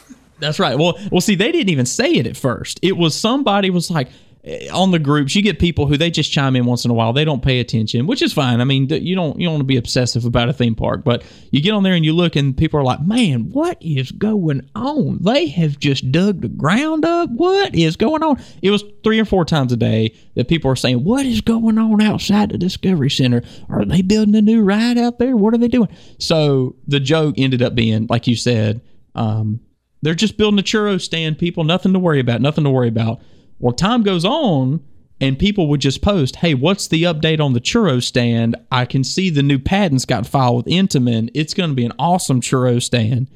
[0.41, 0.77] That's right.
[0.77, 2.79] Well, well, see, they didn't even say it at first.
[2.81, 4.09] It was somebody was like
[4.43, 5.35] eh, on the groups.
[5.35, 7.13] You get people who they just chime in once in a while.
[7.13, 8.59] They don't pay attention, which is fine.
[8.59, 11.23] I mean, you don't you don't want to be obsessive about a theme park, but
[11.51, 14.67] you get on there and you look, and people are like, "Man, what is going
[14.73, 15.19] on?
[15.21, 17.29] They have just dug the ground up.
[17.29, 20.75] What is going on?" It was three or four times a day that people are
[20.75, 23.43] saying, "What is going on outside the Discovery Center?
[23.69, 25.37] Are they building a new ride out there?
[25.37, 28.81] What are they doing?" So the joke ended up being, like you said.
[29.13, 29.59] Um,
[30.01, 31.63] they're just building a churro stand, people.
[31.63, 32.41] Nothing to worry about.
[32.41, 33.21] Nothing to worry about.
[33.59, 34.83] Well, time goes on,
[35.19, 38.55] and people would just post, "Hey, what's the update on the churro stand?
[38.71, 41.29] I can see the new patents got filed with Intamin.
[41.33, 43.29] It's going to be an awesome churro stand."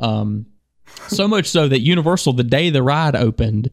[0.00, 0.46] Um,
[1.08, 3.70] so much so that Universal, the day the ride opened,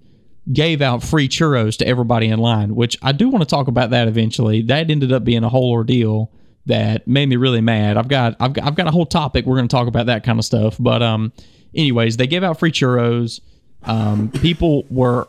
[0.51, 2.75] gave out free churros to everybody in line.
[2.75, 4.61] Which I do want to talk about that eventually.
[4.63, 6.31] That ended up being a whole ordeal
[6.65, 7.97] that made me really mad.
[7.97, 9.45] I've got I've got, I've got a whole topic.
[9.45, 10.75] We're going to talk about that kind of stuff.
[10.79, 11.31] But um,
[11.75, 13.41] anyways, they gave out free churros.
[13.83, 15.27] Um, people were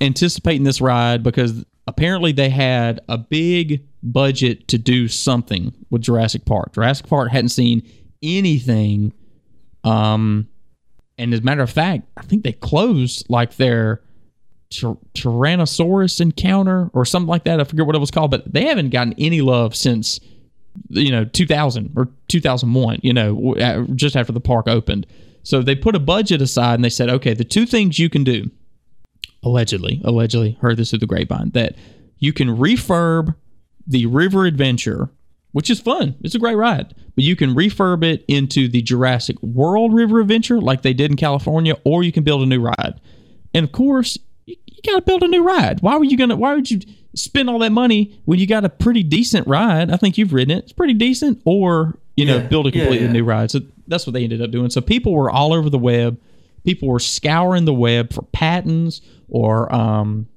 [0.00, 6.44] anticipating this ride because apparently they had a big budget to do something with Jurassic
[6.44, 6.74] Park.
[6.74, 7.82] Jurassic Park hadn't seen
[8.22, 9.12] anything.
[9.84, 10.48] Um,
[11.18, 14.00] and as a matter of fact, I think they closed like their
[14.70, 17.60] Tyr- Tyrannosaurus encounter or something like that.
[17.60, 20.20] I forget what it was called, but they haven't gotten any love since
[20.88, 23.00] you know 2000 or 2001.
[23.02, 25.06] You know, just after the park opened.
[25.42, 28.24] So they put a budget aside and they said, okay, the two things you can
[28.24, 28.50] do,
[29.42, 31.76] allegedly, allegedly heard this through the grapevine, that
[32.18, 33.34] you can refurb
[33.86, 35.10] the River Adventure,
[35.52, 36.14] which is fun.
[36.20, 40.60] It's a great ride, but you can refurb it into the Jurassic World River Adventure,
[40.60, 43.00] like they did in California, or you can build a new ride.
[43.54, 45.80] And of course, you, you got to build a new ride.
[45.80, 46.36] Why were you gonna?
[46.36, 46.80] Why would you
[47.16, 49.90] spend all that money when you got a pretty decent ride?
[49.90, 50.64] I think you've ridden it.
[50.64, 53.12] It's pretty decent, or you know, Yeah, build a completely yeah.
[53.12, 53.50] new ride.
[53.50, 54.70] So that's what they ended up doing.
[54.70, 56.20] So people were all over the web.
[56.64, 60.28] People were scouring the web for patents or um,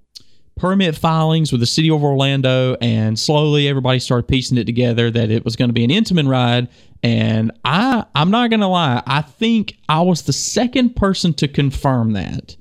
[0.58, 5.30] permit filings with the city of Orlando, and slowly everybody started piecing it together that
[5.30, 6.70] it was going to be an Intamin ride.
[7.04, 11.48] And I, I'm not going to lie, I think I was the second person to
[11.50, 12.56] confirm that.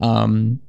[0.00, 0.60] Um,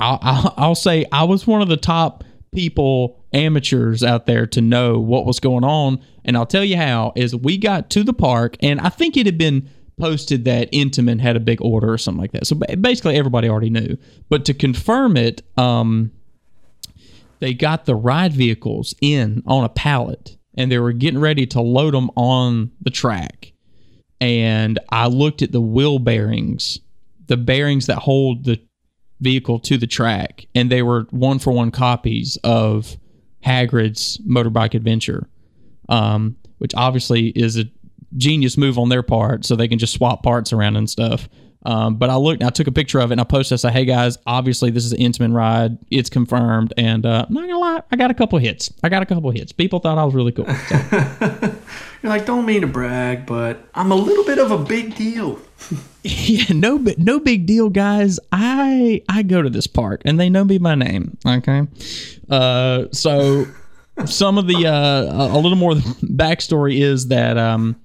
[0.00, 4.62] I'll, I'll, I'll say I was one of the top people, amateurs out there to
[4.62, 6.00] know what was going on.
[6.28, 9.24] And I'll tell you how is we got to the park, and I think it
[9.24, 12.46] had been posted that Intamin had a big order or something like that.
[12.46, 13.96] So basically, everybody already knew.
[14.28, 16.12] But to confirm it, um,
[17.38, 21.62] they got the ride vehicles in on a pallet and they were getting ready to
[21.62, 23.52] load them on the track.
[24.20, 26.80] And I looked at the wheel bearings,
[27.26, 28.60] the bearings that hold the
[29.20, 32.96] vehicle to the track, and they were one for one copies of
[33.44, 35.28] Hagrid's motorbike adventure,
[35.88, 37.64] um, which obviously is a
[38.16, 41.28] genius move on their part, so they can just swap parts around and stuff.
[41.64, 43.56] Um, but I looked, I took a picture of it, and I posted.
[43.56, 45.76] I said, "Hey guys, obviously this is an Intamin ride.
[45.90, 48.72] It's confirmed." And uh, I'm not gonna lie, I got a couple hits.
[48.82, 49.52] I got a couple hits.
[49.52, 50.46] People thought I was really cool.
[50.46, 50.76] So.
[52.02, 55.40] You're like, don't mean to brag, but I'm a little bit of a big deal.
[56.04, 58.20] yeah, no, no big deal, guys.
[58.30, 61.18] I I go to this park, and they know me by name.
[61.26, 61.66] Okay,
[62.30, 63.46] uh, so
[64.06, 67.76] some of the uh, a little more backstory is that um,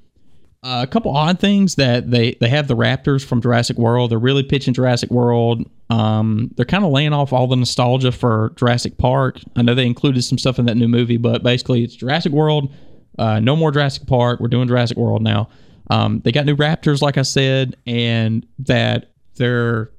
[0.64, 4.12] a couple odd things that they they have the Raptors from Jurassic World.
[4.12, 5.70] They're really pitching Jurassic World.
[5.90, 9.40] Um, they're kind of laying off all the nostalgia for Jurassic Park.
[9.56, 12.74] I know they included some stuff in that new movie, but basically it's Jurassic World.
[13.20, 14.40] Uh, no more Jurassic Park.
[14.40, 15.50] We're doing Jurassic World now.
[15.90, 19.92] Um, they got new Raptors, like I said, and that they're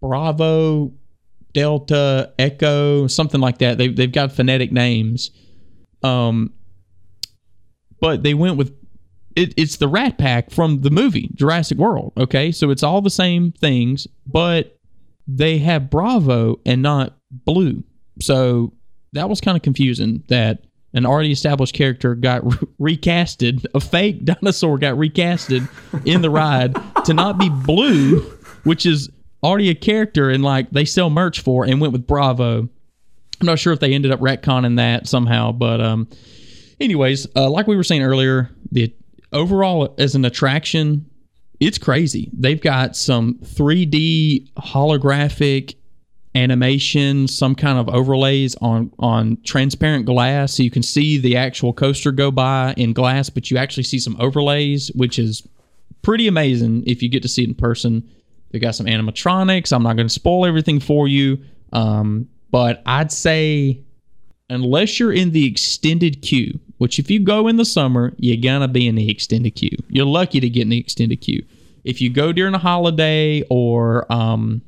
[0.00, 0.92] Bravo,
[1.52, 3.76] Delta, Echo, something like that.
[3.78, 5.30] They they've got phonetic names.
[6.06, 6.52] Um,
[8.00, 8.74] but they went with
[9.34, 12.12] it, it's the Rat Pack from the movie Jurassic World.
[12.16, 14.78] Okay, so it's all the same things, but
[15.28, 17.84] they have Bravo and not Blue.
[18.20, 18.72] So
[19.12, 20.22] that was kind of confusing.
[20.28, 20.64] That
[20.94, 22.44] an already established character got
[22.80, 25.68] re- recasted, a fake dinosaur got recasted
[26.06, 28.20] in the ride to not be Blue,
[28.64, 29.10] which is
[29.42, 32.68] already a character and like they sell merch for, and went with Bravo.
[33.40, 36.08] I'm not sure if they ended up retconning that somehow, but um,
[36.80, 38.94] anyways, uh, like we were saying earlier, the
[39.32, 41.08] overall as an attraction,
[41.60, 42.30] it's crazy.
[42.32, 45.74] They've got some 3D holographic
[46.34, 51.72] animation, some kind of overlays on on transparent glass, so you can see the actual
[51.72, 55.46] coaster go by in glass, but you actually see some overlays, which is
[56.02, 58.08] pretty amazing if you get to see it in person.
[58.50, 59.72] They got some animatronics.
[59.72, 61.38] I'm not going to spoil everything for you,
[61.72, 63.82] um, but I'd say
[64.48, 68.68] unless you're in the extended queue, which if you go in the summer, you're gonna
[68.68, 69.76] be in the extended queue.
[69.88, 71.44] You're lucky to get in the extended queue.
[71.84, 74.62] If you go during a holiday or um,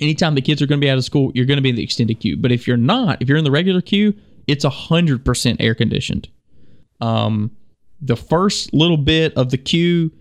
[0.00, 2.20] anytime the kids are to be out of school, you're to be in the extended
[2.20, 2.36] queue.
[2.36, 4.14] But if you're not, if you're in the regular queue,
[4.46, 6.28] it's hundred percent air conditioned.
[7.00, 7.50] Um,
[8.00, 10.12] the first little bit of the queue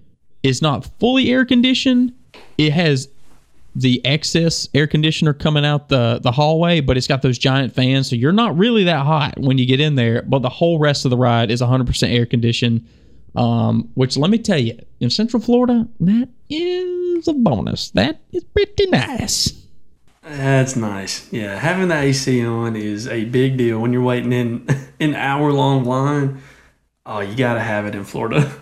[0.43, 2.13] is not fully air conditioned.
[2.58, 3.08] It has
[3.75, 8.10] the excess air conditioner coming out the the hallway, but it's got those giant fans,
[8.10, 10.21] so you're not really that hot when you get in there.
[10.23, 12.88] But the whole rest of the ride is 100% air conditioned.
[13.34, 17.91] Um, which let me tell you, in Central Florida, that is a bonus.
[17.91, 19.53] That is pretty nice.
[20.21, 21.31] That's nice.
[21.31, 24.67] Yeah, having the AC on is a big deal when you're waiting in
[24.99, 26.41] an hour long line.
[27.05, 28.51] Oh, you got to have it in Florida.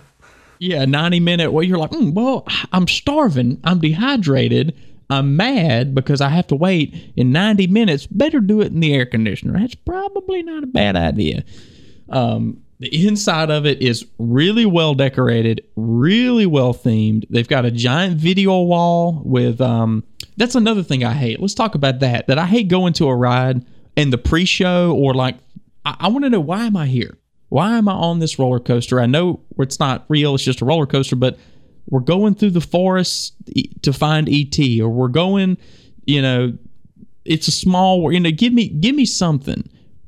[0.62, 4.76] Yeah, 90 minute where you're like, mm, well, I'm starving, I'm dehydrated,
[5.10, 8.06] I'm mad because I have to wait in 90 minutes.
[8.08, 9.60] Better do it in the air conditioner.
[9.60, 11.44] That's probably not a bad idea.
[12.10, 17.26] Um, the inside of it is really well decorated, really well themed.
[17.30, 20.04] They've got a giant video wall with um
[20.38, 21.42] that's another thing I hate.
[21.42, 22.28] Let's talk about that.
[22.28, 23.66] That I hate going to a ride
[23.98, 25.36] and the pre-show or like
[25.86, 27.18] I, I want to know why am I here?
[27.50, 29.02] Why am I on this roller coaster?
[29.02, 31.38] I know it's not real, it's just a roller coaster, but
[31.90, 33.34] we're going through the forest
[33.82, 35.58] to find ET or we're going,
[36.06, 36.54] you know,
[37.26, 39.68] it's a small, you know, give me give me something.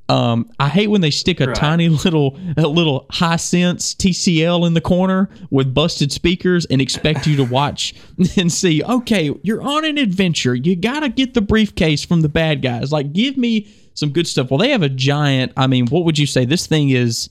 [0.10, 1.56] Um, I hate when they stick a Right.
[1.56, 7.38] tiny little a little Hisense TCL in the corner with busted speakers and expect you
[7.38, 7.94] to watch
[8.38, 8.84] and see.
[8.84, 10.54] Okay, you're on an adventure.
[10.54, 12.92] You gotta get the briefcase from the bad guys.
[12.92, 14.50] Like, give me some good stuff.
[14.52, 15.54] Well, they have a giant.
[15.56, 16.44] I mean, what would you say?
[16.46, 17.30] This thing is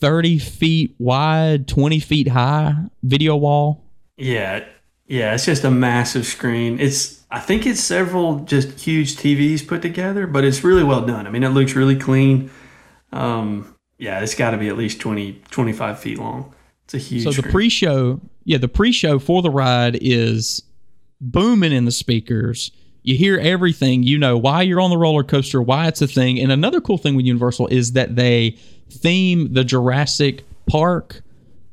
[0.00, 3.84] thirty feet wide, twenty feet high video wall.
[4.16, 4.64] Yeah,
[5.06, 6.78] yeah, it's just a massive screen.
[6.78, 11.26] It's I think it's several just huge TVs put together, but it's really well done.
[11.26, 12.50] I mean, it looks really clean.
[13.12, 16.54] Um, yeah, it's got to be at least 20, 25 feet long.
[16.84, 17.24] It's a huge.
[17.24, 17.52] So the screen.
[17.52, 20.62] pre-show, yeah, the pre-show for the ride is
[21.20, 22.72] booming in the speakers.
[23.02, 24.02] You hear everything.
[24.02, 26.38] You know why you're on the roller coaster, why it's a thing.
[26.38, 28.56] And another cool thing with Universal is that they
[28.90, 31.22] theme the Jurassic Park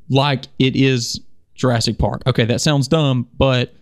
[0.10, 1.20] like it is
[1.56, 2.24] Jurassic Park.
[2.28, 3.74] Okay, that sounds dumb, but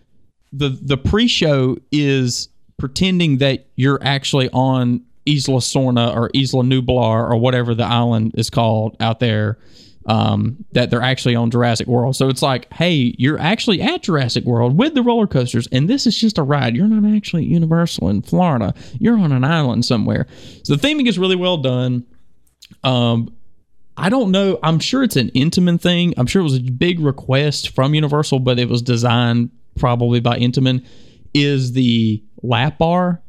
[0.52, 7.36] the the pre-show is pretending that you're actually on Isla Sorna or Isla Nublar or
[7.36, 9.58] whatever the island is called out there.
[10.08, 12.14] Um, that they're actually on Jurassic World.
[12.14, 16.06] So it's like, hey, you're actually at Jurassic World with the roller coasters, and this
[16.06, 16.76] is just a ride.
[16.76, 18.72] You're not actually at Universal in Florida.
[19.00, 20.28] You're on an island somewhere.
[20.62, 22.06] So the theming is really well done.
[22.84, 23.34] Um,
[23.96, 24.60] I don't know.
[24.62, 26.14] I'm sure it's an Intamin thing.
[26.16, 30.38] I'm sure it was a big request from Universal, but it was designed probably by
[30.38, 30.86] Intamin.
[31.34, 33.22] Is the lap bar,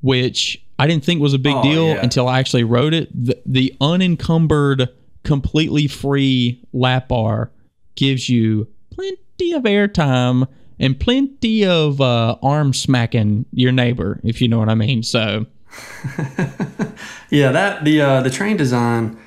[0.00, 2.00] which I didn't think was a big Oh, deal yeah.
[2.02, 3.08] until I actually rode it.
[3.26, 4.88] The, the unencumbered,
[5.24, 7.50] completely free lap bar
[7.96, 10.46] gives you plenty of airtime
[10.78, 15.02] and plenty of uh, arm smacking your neighbor, if you know what I mean.
[15.02, 15.46] So
[17.30, 19.18] Yeah, that the uh, the train design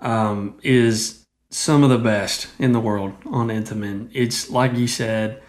[0.00, 4.10] um, is some of the best in the world on Intamin.
[4.12, 5.40] It's like you said,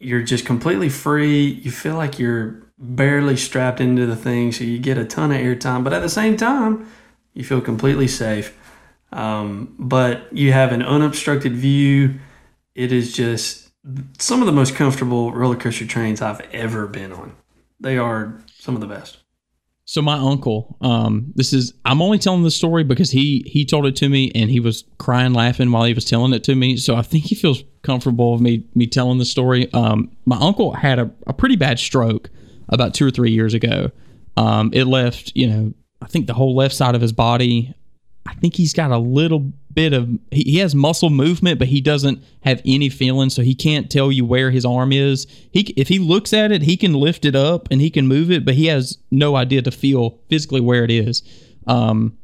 [0.00, 1.46] you're just completely free.
[1.46, 5.38] You feel like you're barely strapped into the thing, so you get a ton of
[5.38, 5.84] airtime.
[5.84, 6.88] But at the same time,
[7.34, 8.56] you feel completely safe.
[9.12, 12.18] Um, but you have an unobstructed view.
[12.74, 13.70] It is just
[14.18, 17.36] some of the most comfortable roller coaster trains I've ever been on.
[17.80, 19.18] They are some of the best.
[19.84, 23.84] So my uncle, um, this is I'm only telling the story because he he told
[23.84, 26.76] it to me and he was crying laughing while he was telling it to me.
[26.76, 29.70] So I think he feels comfortable with me me telling the story.
[29.72, 32.30] Um, my uncle had a, a pretty bad stroke
[32.68, 33.90] about two or three years ago.
[34.36, 37.74] Um, it left, you know, I think the whole left side of his body.
[38.26, 41.80] I think he's got a little bit of he, he has muscle movement, but he
[41.80, 45.26] doesn't have any feeling, so he can't tell you where his arm is.
[45.52, 48.30] He if he looks at it, he can lift it up and he can move
[48.30, 51.22] it, but he has no idea to feel physically where it is.
[51.66, 52.16] Um,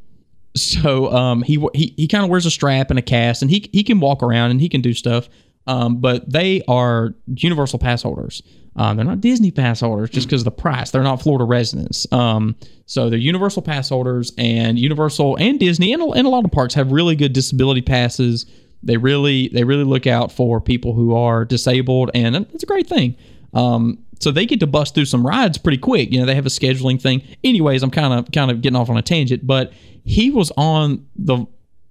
[0.57, 3.69] so um, he he, he kind of wears a strap and a cast, and he
[3.73, 5.29] he can walk around and he can do stuff.
[5.67, 8.43] Um, but they are Universal pass holders.
[8.79, 10.91] Um, they're not Disney pass holders just because of the price.
[10.93, 12.07] They're not Florida residents.
[12.13, 12.55] Um,
[12.87, 16.53] so they're Universal pass holders, and Universal and Disney and, a- and a lot of
[16.53, 18.47] parks have really good disability passes.
[18.83, 22.87] They really they really look out for people who are disabled, and it's a great
[22.87, 23.17] thing.
[23.53, 26.13] Um, so they get to bust through some rides pretty quick.
[26.13, 27.23] You know, they have a scheduling thing.
[27.45, 29.73] Anyways, I'm kind of kind of getting off on a tangent, but
[30.05, 31.47] he was on the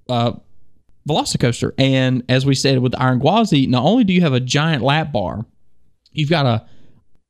[0.10, 0.32] uh,
[1.08, 4.84] Velocicoaster, and as we said with Iron Gwazi, not only do you have a giant
[4.84, 5.46] lap bar,
[6.12, 6.66] you've got a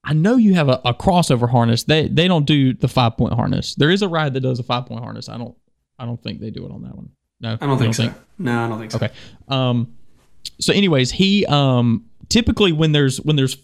[0.07, 1.83] I know you have a, a crossover harness.
[1.83, 3.75] They they don't do the five point harness.
[3.75, 5.27] There is a ride that does a five point harness.
[5.27, 5.55] I don't
[5.99, 7.09] I don't think they do it on that one.
[7.41, 8.13] No, I don't you think so.
[8.39, 8.97] No, I don't think so.
[8.97, 9.09] Okay.
[9.49, 9.95] Um,
[10.61, 13.57] so, anyways, he um typically when there's when there's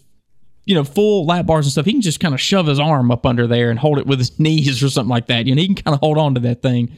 [0.66, 3.10] you know full lap bars and stuff, he can just kind of shove his arm
[3.10, 5.46] up under there and hold it with his knees or something like that.
[5.46, 6.94] You know, he can kind of hold on to that thing.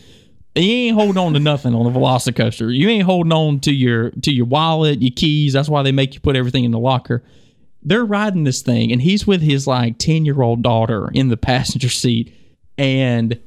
[0.57, 2.75] He ain't holding on to nothing on the Velocicoaster.
[2.75, 5.53] You ain't holding on to your to your wallet, your keys.
[5.53, 7.23] That's why they make you put everything in the locker.
[7.87, 11.37] They're riding this thing, and he's with his like ten year old daughter in the
[11.37, 12.35] passenger seat,
[12.77, 13.41] and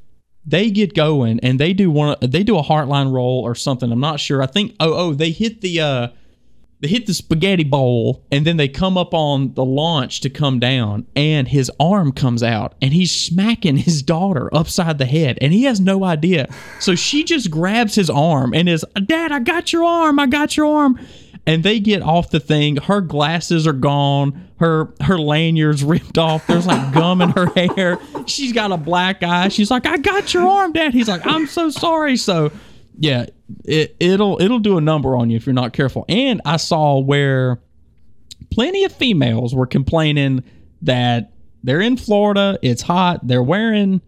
[0.45, 3.99] they get going and they do one they do a heartline roll or something i'm
[3.99, 4.41] not sure.
[4.41, 6.07] I think oh oh they hit the uh
[6.81, 10.59] they hit the spaghetti bowl and then they come up on the launch to come
[10.59, 15.51] down and his arm comes out and he's smacking his daughter upside the head and
[15.51, 16.47] he has no idea.
[16.79, 20.55] So she just grabs his arm and is dad i got your arm i got
[20.55, 20.99] your arm
[21.45, 22.77] and they get off the thing.
[22.77, 24.49] Her glasses are gone.
[24.59, 26.45] Her her lanyard's ripped off.
[26.47, 27.99] There's like gum in her hair.
[28.25, 29.47] She's got a black eye.
[29.49, 30.93] She's like i got your arm dad.
[30.93, 32.17] He's like i'm so sorry.
[32.17, 32.51] So
[32.97, 33.25] yeah
[33.65, 36.05] it, it'll it'll do a number on you if you're not careful.
[36.07, 37.59] And i saw where
[38.51, 40.43] plenty of females were complaining
[40.81, 41.31] that
[41.63, 44.01] they're in florida it's hot they're wearing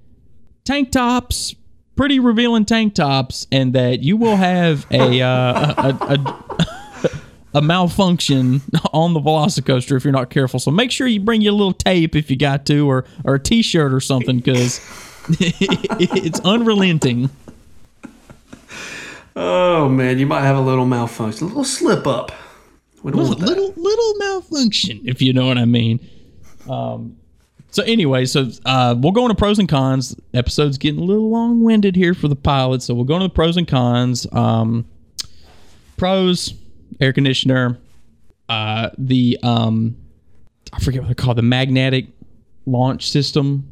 [0.63, 1.53] tank tops
[1.95, 6.80] pretty revealing tank tops and that you will have a uh, a, a, a
[7.53, 8.61] a malfunction
[8.93, 10.59] on the Velocicoaster if you're not careful.
[10.59, 13.39] So make sure you bring your little tape if you got to, or or a
[13.39, 14.79] T-shirt or something, because
[15.39, 17.29] it's unrelenting.
[19.35, 22.31] Oh man, you might have a little malfunction, a little slip up.
[23.03, 25.99] Little, little little malfunction, if you know what I mean.
[26.69, 27.17] Um.
[27.71, 30.13] So anyway, so uh, we'll go into pros and cons.
[30.33, 33.33] Episode's getting a little long winded here for the pilot, so we'll go into the
[33.33, 34.27] pros and cons.
[34.33, 34.85] Um,
[35.95, 36.53] pros:
[37.01, 37.77] air conditioner.
[38.47, 39.97] Uh, the um,
[40.71, 41.37] I forget what they're called.
[41.37, 42.07] The magnetic
[42.65, 43.71] launch system.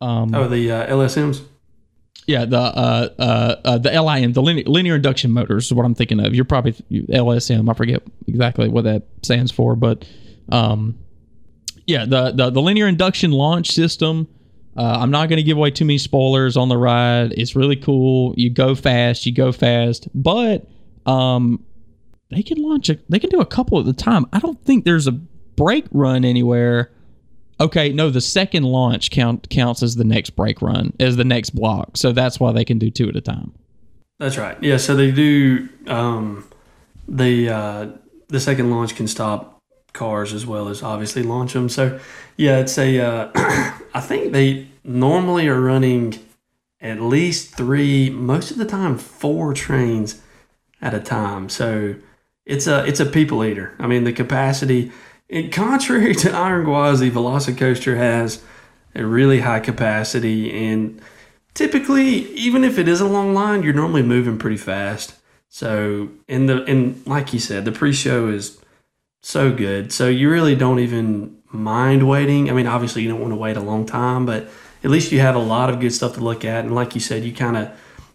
[0.00, 1.42] Um, Oh, the uh, LSMs.
[2.26, 5.94] Yeah, the uh, uh, uh, the LIM, the linear, linear induction motors is what I'm
[5.94, 6.34] thinking of.
[6.34, 7.70] You're probably LSM.
[7.70, 10.04] I forget exactly what that stands for, but
[10.48, 10.98] um,
[11.86, 14.26] yeah, the, the the linear induction launch system.
[14.76, 17.32] Uh, I'm not going to give away too many spoilers on the ride.
[17.32, 18.34] It's really cool.
[18.36, 20.66] You go fast, you go fast, but
[21.06, 21.64] um,
[22.30, 24.26] they can launch a, they can do a couple at a time.
[24.32, 26.92] I don't think there's a brake run anywhere.
[27.58, 31.50] Okay, no, the second launch count counts as the next brake run, as the next
[31.50, 31.96] block.
[31.96, 33.52] So that's why they can do two at a time.
[34.18, 34.60] That's right.
[34.62, 36.46] Yeah, so they do um,
[37.08, 37.88] the uh,
[38.28, 39.62] the second launch can stop
[39.92, 41.68] cars as well as obviously launch them.
[41.68, 41.98] So
[42.36, 43.30] yeah, it's a uh,
[43.94, 46.18] I think they normally are running
[46.80, 50.22] at least three, most of the time four trains
[50.80, 51.48] at a time.
[51.48, 51.96] So
[52.46, 53.74] it's a it's a people eater.
[53.78, 54.92] I mean the capacity.
[55.28, 58.42] It, contrary to Iron Gwazi, Velocicoaster has
[58.94, 61.00] a really high capacity and
[61.54, 65.14] typically even if it is a long line you're normally moving pretty fast
[65.48, 68.58] so in the and like you said the pre-show is
[69.22, 73.32] so good so you really don't even mind waiting i mean obviously you don't want
[73.32, 74.48] to wait a long time but
[74.82, 77.00] at least you have a lot of good stuff to look at and like you
[77.00, 77.70] said you kind of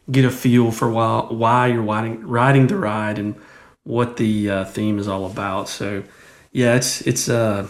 [0.09, 3.35] get a feel for why, why you're riding, riding the ride and
[3.83, 6.03] what the uh, theme is all about so
[6.51, 7.67] yeah it's it's uh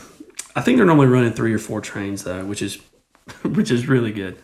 [0.55, 2.79] i think they're normally running three or four trains though which is
[3.43, 4.37] which is really good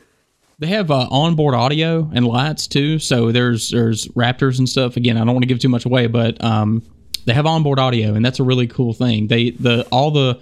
[0.59, 2.97] They have uh, onboard audio and lights too.
[2.97, 4.97] So there's there's Raptors and stuff.
[4.97, 6.81] Again, I don't want to give too much away, but um,
[7.25, 9.27] they have onboard audio, and that's a really cool thing.
[9.27, 10.39] They the all the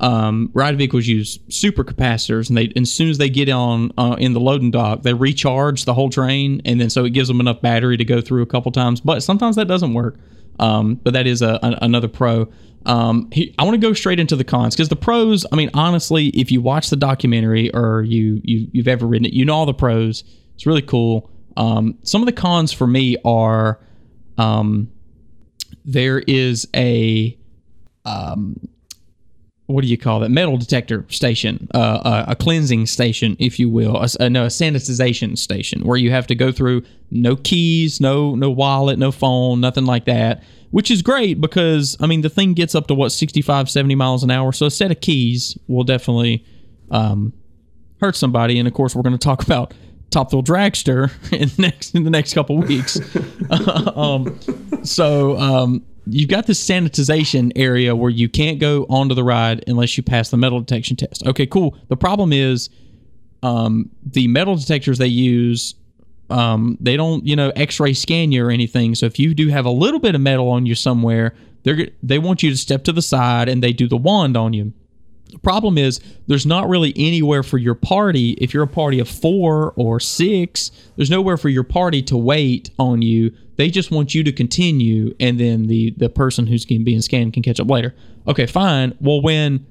[0.00, 3.90] um, ride vehicles use super capacitors, and they and as soon as they get on
[3.96, 7.28] uh, in the loading dock, they recharge the whole train, and then so it gives
[7.28, 9.00] them enough battery to go through a couple times.
[9.00, 10.18] But sometimes that doesn't work.
[10.58, 12.48] Um, but that is a, a, another pro.
[12.86, 15.46] Um, he, I want to go straight into the cons because the pros.
[15.50, 19.32] I mean, honestly, if you watch the documentary or you, you you've ever ridden it,
[19.32, 20.22] you know all the pros.
[20.54, 21.30] It's really cool.
[21.56, 23.80] Um, some of the cons for me are,
[24.38, 24.90] um,
[25.84, 27.38] there is a,
[28.04, 28.56] um,
[29.66, 33.68] what do you call that metal detector station uh, a, a cleansing station if you
[33.68, 38.00] will a, a, no, a sanitization station where you have to go through no keys
[38.00, 42.28] no no wallet no phone nothing like that which is great because i mean the
[42.28, 44.52] thing gets up to what 65 70 miles an hour.
[44.52, 46.44] So a set of keys will definitely
[46.90, 47.32] um,
[48.00, 48.58] hurt somebody.
[48.58, 49.74] And of course we're going to talk about
[50.10, 52.98] top thrill dragster in the next in the next couple weeks.
[53.50, 54.40] Um,
[54.84, 59.96] so um, you've got this sanitization area where you can't go onto the ride unless
[59.96, 61.26] you pass the metal detection test.
[61.26, 61.76] Okay, cool.
[61.88, 62.70] The problem is
[63.42, 65.74] um, the metal detectors they use,
[66.30, 68.94] um, they don't, you know, X-ray scan you or anything.
[68.94, 71.34] So if you do have a little bit of metal on you somewhere,
[71.64, 74.52] they they want you to step to the side and they do the wand on
[74.52, 74.72] you.
[75.30, 78.32] The problem is there's not really anywhere for your party.
[78.32, 82.70] If you're a party of four or six, there's nowhere for your party to wait
[82.78, 83.32] on you.
[83.56, 87.42] They just want you to continue, and then the the person who's being scanned can
[87.42, 87.94] catch up later.
[88.26, 88.96] Okay, fine.
[89.00, 89.66] Well, when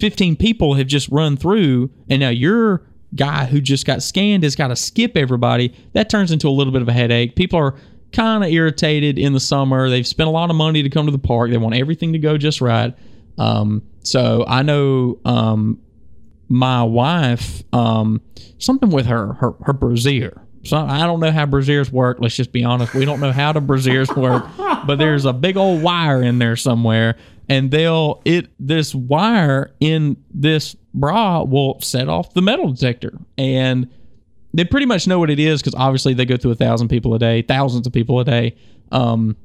[0.00, 2.82] 15 people have just run through, and now your
[3.14, 6.72] guy who just got scanned has got to skip everybody, that turns into a little
[6.72, 7.36] bit of a headache.
[7.36, 7.74] People are
[8.12, 9.88] kind of irritated in the summer.
[9.88, 11.50] They've spent a lot of money to come to the park.
[11.50, 12.94] They want everything to go just right.
[13.38, 15.80] Um, so I know um,
[16.48, 18.20] my wife, um,
[18.58, 20.42] something with her, her, her brassiere.
[20.64, 22.18] So I don't know how brassieres work.
[22.20, 22.94] Let's just be honest.
[22.94, 24.44] We don't know how the brassieres work,
[24.86, 27.16] but there's a big old wire in there somewhere,
[27.48, 33.88] and they'll it this wire in this bra will set off the metal detector, and
[34.52, 37.14] they pretty much know what it is because obviously they go through a thousand people
[37.14, 38.56] a day, thousands of people a day.
[38.92, 39.36] Um,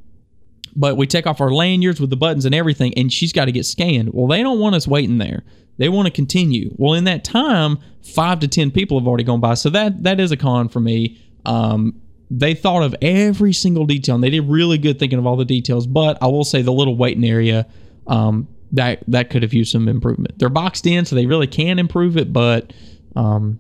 [0.76, 3.52] but we take off our lanyards with the buttons and everything, and she's got to
[3.52, 4.10] get scanned.
[4.14, 5.44] Well, they don't want us waiting there.
[5.78, 6.74] They want to continue.
[6.78, 10.20] Well, in that time, five to ten people have already gone by, so that that
[10.20, 11.22] is a con for me.
[11.46, 12.02] Um,
[12.32, 15.46] they thought of every single detail, and they did really good thinking of all the
[15.46, 15.86] details.
[15.86, 17.68] But I will say the little waiting area
[18.08, 20.40] um, that that could have used some improvement.
[20.40, 22.74] They're boxed in, so they really can improve it, but
[23.16, 23.60] um,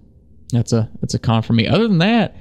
[0.52, 1.68] that's a that's a con for me.
[1.68, 2.36] Other than that,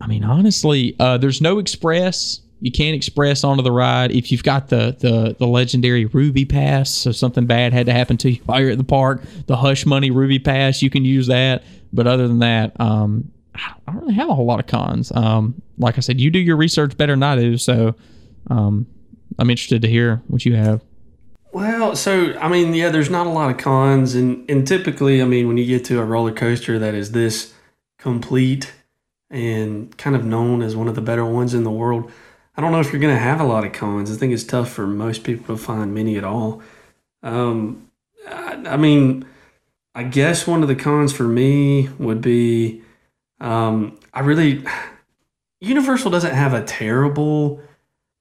[0.00, 4.44] I mean, honestly, uh, there's no express you can't express onto the ride if you've
[4.44, 6.90] got the the the legendary Ruby Pass.
[6.90, 9.22] So something bad had to happen to you while you're at the park.
[9.46, 11.64] The Hush Money Ruby Pass, you can use that.
[11.92, 15.10] But other than that, um, I don't really have a whole lot of cons.
[15.12, 17.96] Um, like I said, you do your research better than I do, so
[18.48, 18.86] um,
[19.38, 20.82] I'm interested to hear what you have.
[21.50, 25.24] Well, so I mean, yeah, there's not a lot of cons, and and typically, I
[25.24, 27.52] mean, when you get to a roller coaster that is this
[27.98, 28.72] complete
[29.30, 32.10] and kind of known as one of the better ones in the world,
[32.54, 34.10] I don't know if you're going to have a lot of cons.
[34.10, 36.62] I think it's tough for most people to find many at all.
[37.22, 37.90] Um,
[38.28, 39.24] I, I mean,
[39.94, 42.82] I guess one of the cons for me would be
[43.40, 44.64] um, I really
[45.60, 47.60] Universal doesn't have a terrible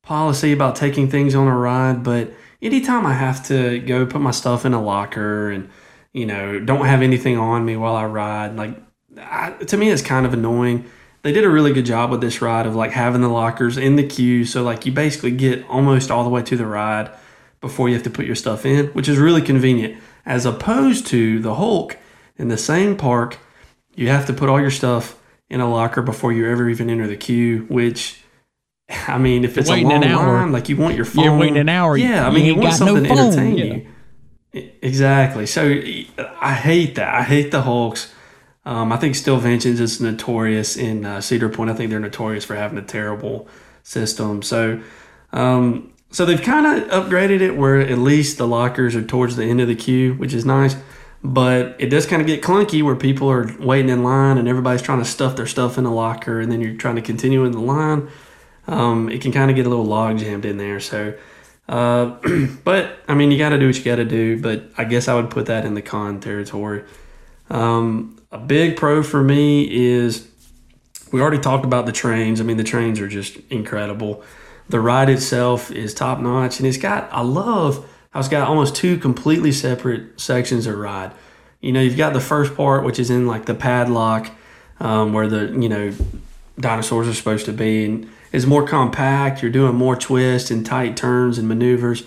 [0.03, 4.31] policy about taking things on a ride, but anytime I have to go put my
[4.31, 5.69] stuff in a locker and
[6.13, 8.77] you know don't have anything on me while I ride, like
[9.17, 10.89] I, to me it's kind of annoying
[11.23, 13.95] they did a really good job with this ride of like having the lockers in
[13.95, 14.45] the queue.
[14.45, 17.11] So like you basically get almost all the way to the ride
[17.59, 20.01] before you have to put your stuff in, which is really convenient.
[20.25, 21.97] As opposed to the Hulk
[22.37, 23.37] in the same park,
[23.95, 25.19] you have to put all your stuff
[25.49, 28.21] in a locker before you ever even enter the queue, which
[29.07, 30.33] I mean, if it's Waiting a long an hour.
[30.33, 31.23] line, like you want your phone.
[31.23, 33.57] You're waiting an hour, Yeah, I mean, you, ain't want got no something to entertain
[33.57, 33.63] yeah.
[34.53, 34.71] you.
[34.81, 35.45] Exactly.
[35.45, 35.81] So
[36.41, 37.13] I hate that.
[37.13, 38.13] I hate the Hulks.
[38.65, 41.71] Um, I think Steel Vengeance is notorious in uh, Cedar Point.
[41.71, 43.47] I think they're notorious for having a terrible
[43.83, 44.41] system.
[44.43, 44.81] So,
[45.33, 49.45] um, so they've kind of upgraded it where at least the lockers are towards the
[49.45, 50.75] end of the queue, which is nice.
[51.23, 54.81] But it does kind of get clunky where people are waiting in line and everybody's
[54.81, 57.51] trying to stuff their stuff in the locker, and then you're trying to continue in
[57.51, 58.09] the line.
[58.67, 60.79] Um, it can kind of get a little log jammed in there.
[60.79, 61.15] So,
[61.69, 62.05] uh,
[62.63, 64.39] but I mean, you got to do what you got to do.
[64.39, 66.83] But I guess I would put that in the con territory.
[67.51, 70.27] Um, a big pro for me is
[71.11, 72.39] we already talked about the trains.
[72.39, 74.23] I mean, the trains are just incredible.
[74.69, 77.09] The ride itself is top notch, and it's got.
[77.11, 81.11] I love how it's got almost two completely separate sections of ride.
[81.59, 84.31] You know, you've got the first part, which is in like the paddock,
[84.79, 85.93] um, where the you know
[86.57, 89.41] dinosaurs are supposed to be, and it's more compact.
[89.41, 92.03] You're doing more twists and tight turns and maneuvers,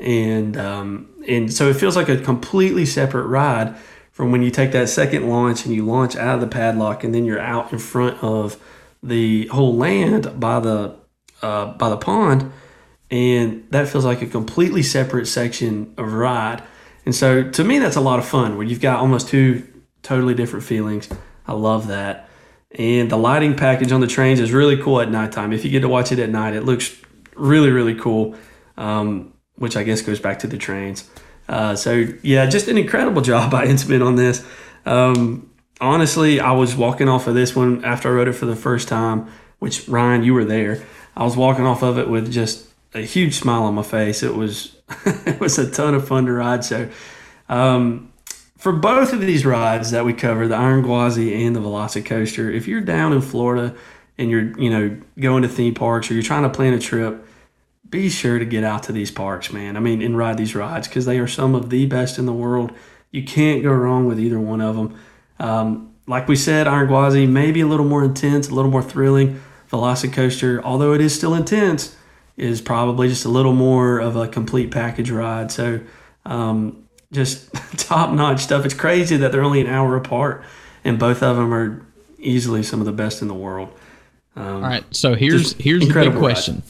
[0.00, 3.76] and um, and so it feels like a completely separate ride
[4.18, 7.14] from when you take that second launch and you launch out of the paddock, and
[7.14, 8.60] then you're out in front of
[9.00, 10.96] the whole land by the
[11.40, 12.50] uh, by the pond,
[13.12, 16.64] and that feels like a completely separate section of ride.
[17.04, 19.64] And so to me, that's a lot of fun where you've got almost two
[20.02, 21.08] totally different feelings.
[21.46, 22.28] I love that.
[22.72, 25.52] And the lighting package on the trains is really cool at nighttime.
[25.52, 26.92] If you get to watch it at night, it looks
[27.36, 28.34] really, really cool,
[28.76, 31.08] um, which I guess goes back to the trains.
[31.48, 34.46] Uh, so, yeah, just an incredible job by Intamin on this.
[34.84, 38.56] Um, honestly, I was walking off of this one after I rode it for the
[38.56, 40.82] first time, which, Ryan, you were there.
[41.16, 44.22] I was walking off of it with just a huge smile on my face.
[44.22, 46.64] It was it was a ton of fun to ride.
[46.64, 46.88] So,
[47.48, 48.12] um,
[48.56, 52.66] for both of these rides that we cover, the Iron Gwazi and the Velocicoaster, if
[52.66, 53.74] you're down in Florida
[54.16, 57.26] and you're you know going to theme parks or you're trying to plan a trip,
[57.90, 59.76] be sure to get out to these parks, man.
[59.76, 62.32] I mean, and ride these rides because they are some of the best in the
[62.32, 62.72] world.
[63.10, 64.98] You can't go wrong with either one of them.
[65.38, 69.40] Um, like we said, Iron Gwazi maybe a little more intense, a little more thrilling.
[69.70, 71.94] Velocicoaster, although it is still intense,
[72.36, 75.52] is probably just a little more of a complete package ride.
[75.52, 75.80] So,
[76.24, 78.64] um, just top notch stuff.
[78.64, 80.44] It's crazy that they're only an hour apart,
[80.84, 81.84] and both of them are
[82.18, 83.70] easily some of the best in the world.
[84.36, 84.84] Um, All right.
[84.90, 86.62] So here's here's the big incredible ride.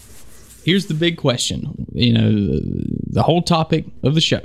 [0.68, 1.86] Here's the big question.
[1.94, 2.30] You know,
[3.06, 4.42] the, whole topic of the show.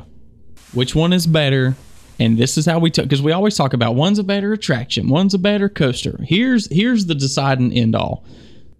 [0.71, 1.75] Which one is better?
[2.17, 5.09] And this is how we took because we always talk about one's a better attraction,
[5.09, 6.17] one's a better coaster.
[6.23, 8.23] Here's here's the deciding end all.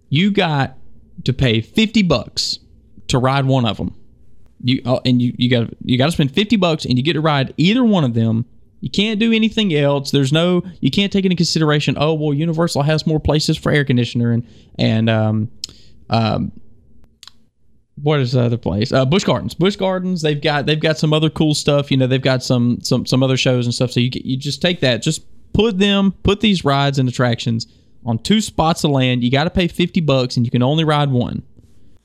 [0.08, 0.78] You got
[1.24, 2.60] to pay fifty bucks
[3.08, 3.94] to ride one of them.
[4.62, 7.12] You oh, and you you got you got to spend fifty bucks and you get
[7.12, 8.46] to ride either one of them.
[8.80, 10.12] You can't do anything else.
[10.12, 11.96] There's no you can't take into consideration.
[12.00, 14.46] Oh well, Universal has more places for air conditioner and
[14.78, 15.50] and um
[16.08, 16.50] um
[18.02, 18.92] what is the other place?
[18.92, 19.54] Uh, Busch Gardens.
[19.54, 20.22] Busch Gardens.
[20.22, 21.90] They've got they've got some other cool stuff.
[21.90, 23.92] You know, they've got some some some other shows and stuff.
[23.92, 25.02] So you you just take that.
[25.02, 27.66] Just put them put these rides and attractions
[28.04, 29.22] on two spots of land.
[29.22, 31.42] You got to pay fifty bucks, and you can only ride one.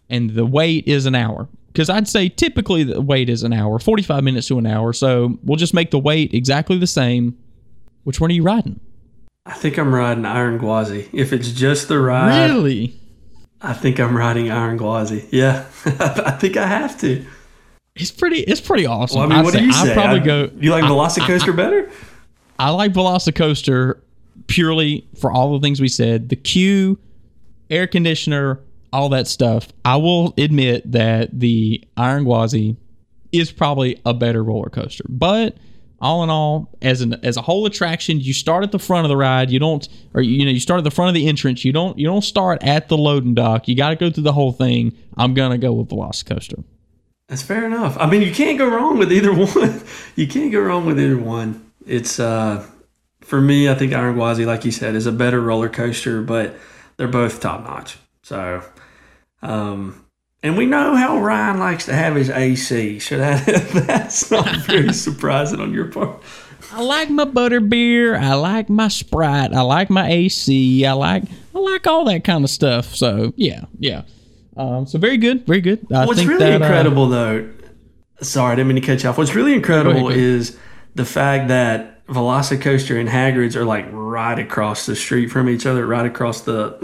[0.10, 1.48] And the wait is an hour.
[1.68, 4.94] Because I'd say typically the wait is an hour, forty five minutes to an hour.
[4.94, 7.38] So we'll just make the wait exactly the same.
[8.04, 8.80] Which one are you riding?
[9.46, 11.10] I think I'm riding Iron Gwazi.
[11.14, 12.99] If it's just the ride, really?
[13.62, 15.28] I think I'm riding Iron Gwazi.
[15.32, 17.26] Yeah, I think I have to.
[17.96, 18.40] It's pretty.
[18.42, 19.20] It's pretty awesome.
[19.20, 19.94] Well, I mean, I'd what say- do you I'd say?
[19.94, 20.52] probably I- go.
[20.60, 21.90] You like I- Velocicoaster better?
[22.58, 24.00] I like Velocicoaster
[24.48, 26.30] purely for all the things we said.
[26.30, 26.98] The queue,
[27.70, 28.60] air conditioner,
[28.94, 29.68] all that stuff.
[29.86, 32.76] I will admit that the Iron Gwazi
[33.32, 35.04] is probably a better roller coaster.
[35.08, 35.58] But
[36.02, 39.10] all in all, as an as a whole attraction, you start at the front of
[39.10, 39.52] the ride.
[39.52, 41.66] You don't, or you know, you start at the front of the entrance.
[41.66, 43.68] You don't you don't start at the loading dock.
[43.68, 44.96] You got to go through the whole thing.
[45.18, 46.64] I'm gonna go with Velocicoaster.
[47.28, 47.96] That's fair enough.
[48.00, 49.82] I mean, you can't go wrong with either one.
[50.16, 51.72] you can't go wrong with either one.
[51.86, 52.66] It's uh,
[53.22, 53.70] for me.
[53.70, 56.56] I think Iron Gwazi, like you said, is a better roller coaster, but
[56.98, 57.98] they're both top notch.
[58.24, 58.64] So,
[59.42, 60.06] um,
[60.42, 63.46] and we know how Ryan likes to have his AC, so that
[63.88, 66.22] that's not very surprising on your part.
[66.72, 68.16] I like my butter beer.
[68.16, 69.54] I like my Sprite.
[69.54, 70.86] I like my AC.
[70.86, 71.24] I like
[71.56, 72.96] I like all that kind of stuff.
[72.96, 74.04] So yeah, yeah.
[74.56, 75.86] Um, so very good, very good.
[75.92, 77.50] I What's think really that, uh, incredible, though,
[78.22, 79.18] sorry, I didn't mean to cut you off.
[79.18, 80.58] What's really incredible is
[80.96, 85.86] the fact that Velocicoaster and Hagrid's are like right across the street from each other,
[85.86, 86.78] right across the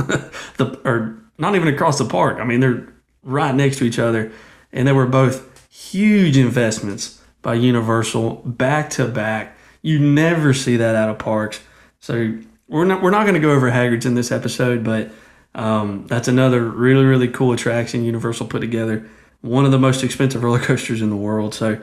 [0.57, 2.39] the or not even across the park.
[2.39, 2.94] I mean, they're
[3.25, 4.31] right next to each other,
[4.71, 9.57] and they were both huge investments by Universal back to back.
[9.81, 11.59] You never see that out of parks.
[11.99, 12.37] So
[12.69, 15.11] we're not we're not going to go over Hagrid's in this episode, but
[15.55, 19.07] Um, that's another really, really cool attraction Universal put together.
[19.39, 21.53] One of the most expensive roller coasters in the world.
[21.53, 21.79] So,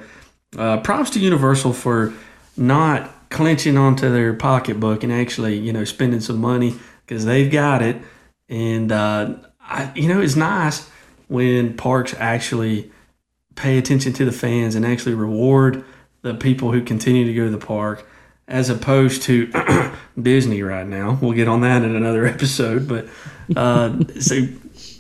[0.59, 2.13] uh, props to Universal for
[2.55, 6.75] not clenching onto their pocketbook and actually, you know, spending some money
[7.07, 7.97] because they've got it.
[8.51, 10.87] And, uh, I, you know, it's nice
[11.33, 12.91] when parks actually
[13.55, 15.85] pay attention to the fans and actually reward
[16.23, 18.07] the people who continue to go to the park
[18.49, 19.51] as opposed to
[20.21, 21.19] Disney right now.
[21.21, 22.87] We'll get on that in another episode.
[22.89, 23.09] But
[23.57, 24.47] uh, so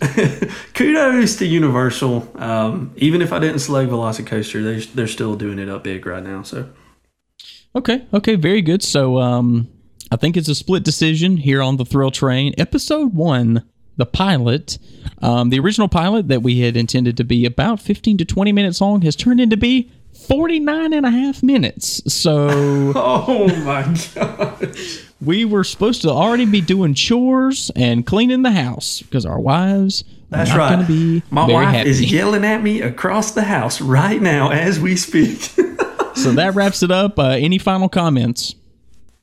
[0.74, 2.32] kudos to Universal.
[2.40, 6.22] Um, even if I didn't select Velocicoaster, they, they're still doing it up big right
[6.22, 6.42] now.
[6.42, 6.68] So
[7.74, 8.82] Okay, okay, very good.
[8.82, 9.68] So um
[10.10, 12.52] I think it's a split decision here on the Thrill Train.
[12.58, 13.64] Episode one,
[13.96, 14.78] the pilot,
[15.20, 18.80] um, the original pilot that we had intended to be about 15 to 20 minutes
[18.80, 19.90] long has turned into be
[20.26, 22.02] 49 and a half minutes.
[22.12, 23.82] So Oh my
[24.14, 24.74] God.
[25.20, 30.04] we were supposed to already be doing chores and cleaning the house because our wives
[30.30, 30.88] That's are not right.
[30.88, 31.90] be My wife happy.
[31.90, 35.40] is yelling at me across the house right now as we speak.
[36.14, 37.18] so that wraps it up.
[37.18, 38.54] Uh, any final comments?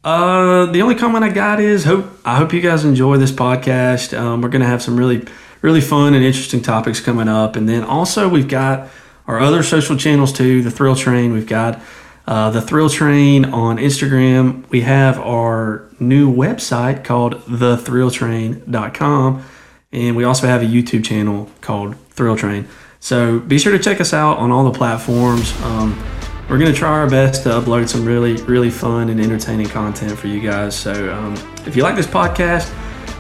[0.04, 4.18] Uh, the only comment I got is hope I hope you guys enjoy this podcast.
[4.18, 5.26] Um, we're gonna have some really
[5.62, 8.88] really fun and interesting topics coming up, and then also we've got
[9.28, 10.62] our other social channels too.
[10.62, 11.34] The Thrill Train.
[11.34, 11.82] We've got
[12.26, 14.68] uh, the Thrill Train on Instagram.
[14.70, 19.43] We have our new website called thethrilltrain.com,
[19.91, 22.70] and we also have a YouTube channel called Thrill Train.
[23.02, 25.54] So be sure to check us out on all the platforms.
[25.62, 26.02] Um,
[26.50, 30.18] we're going to try our best to upload some really, really fun and entertaining content
[30.18, 30.76] for you guys.
[30.76, 31.36] So um,
[31.68, 32.74] if you like this podcast,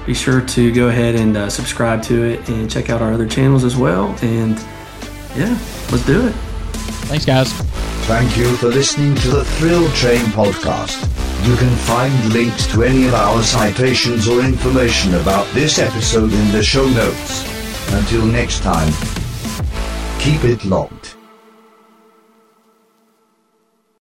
[0.07, 3.27] be sure to go ahead and uh, subscribe to it and check out our other
[3.27, 4.17] channels as well.
[4.23, 4.57] And
[5.35, 5.55] yeah,
[5.91, 6.33] let's do it.
[7.05, 7.53] Thanks, guys.
[8.07, 10.99] Thank you for listening to the Thrill Train podcast.
[11.47, 16.51] You can find links to any of our citations or information about this episode in
[16.51, 17.45] the show notes.
[17.93, 18.91] Until next time,
[20.19, 20.98] keep it locked.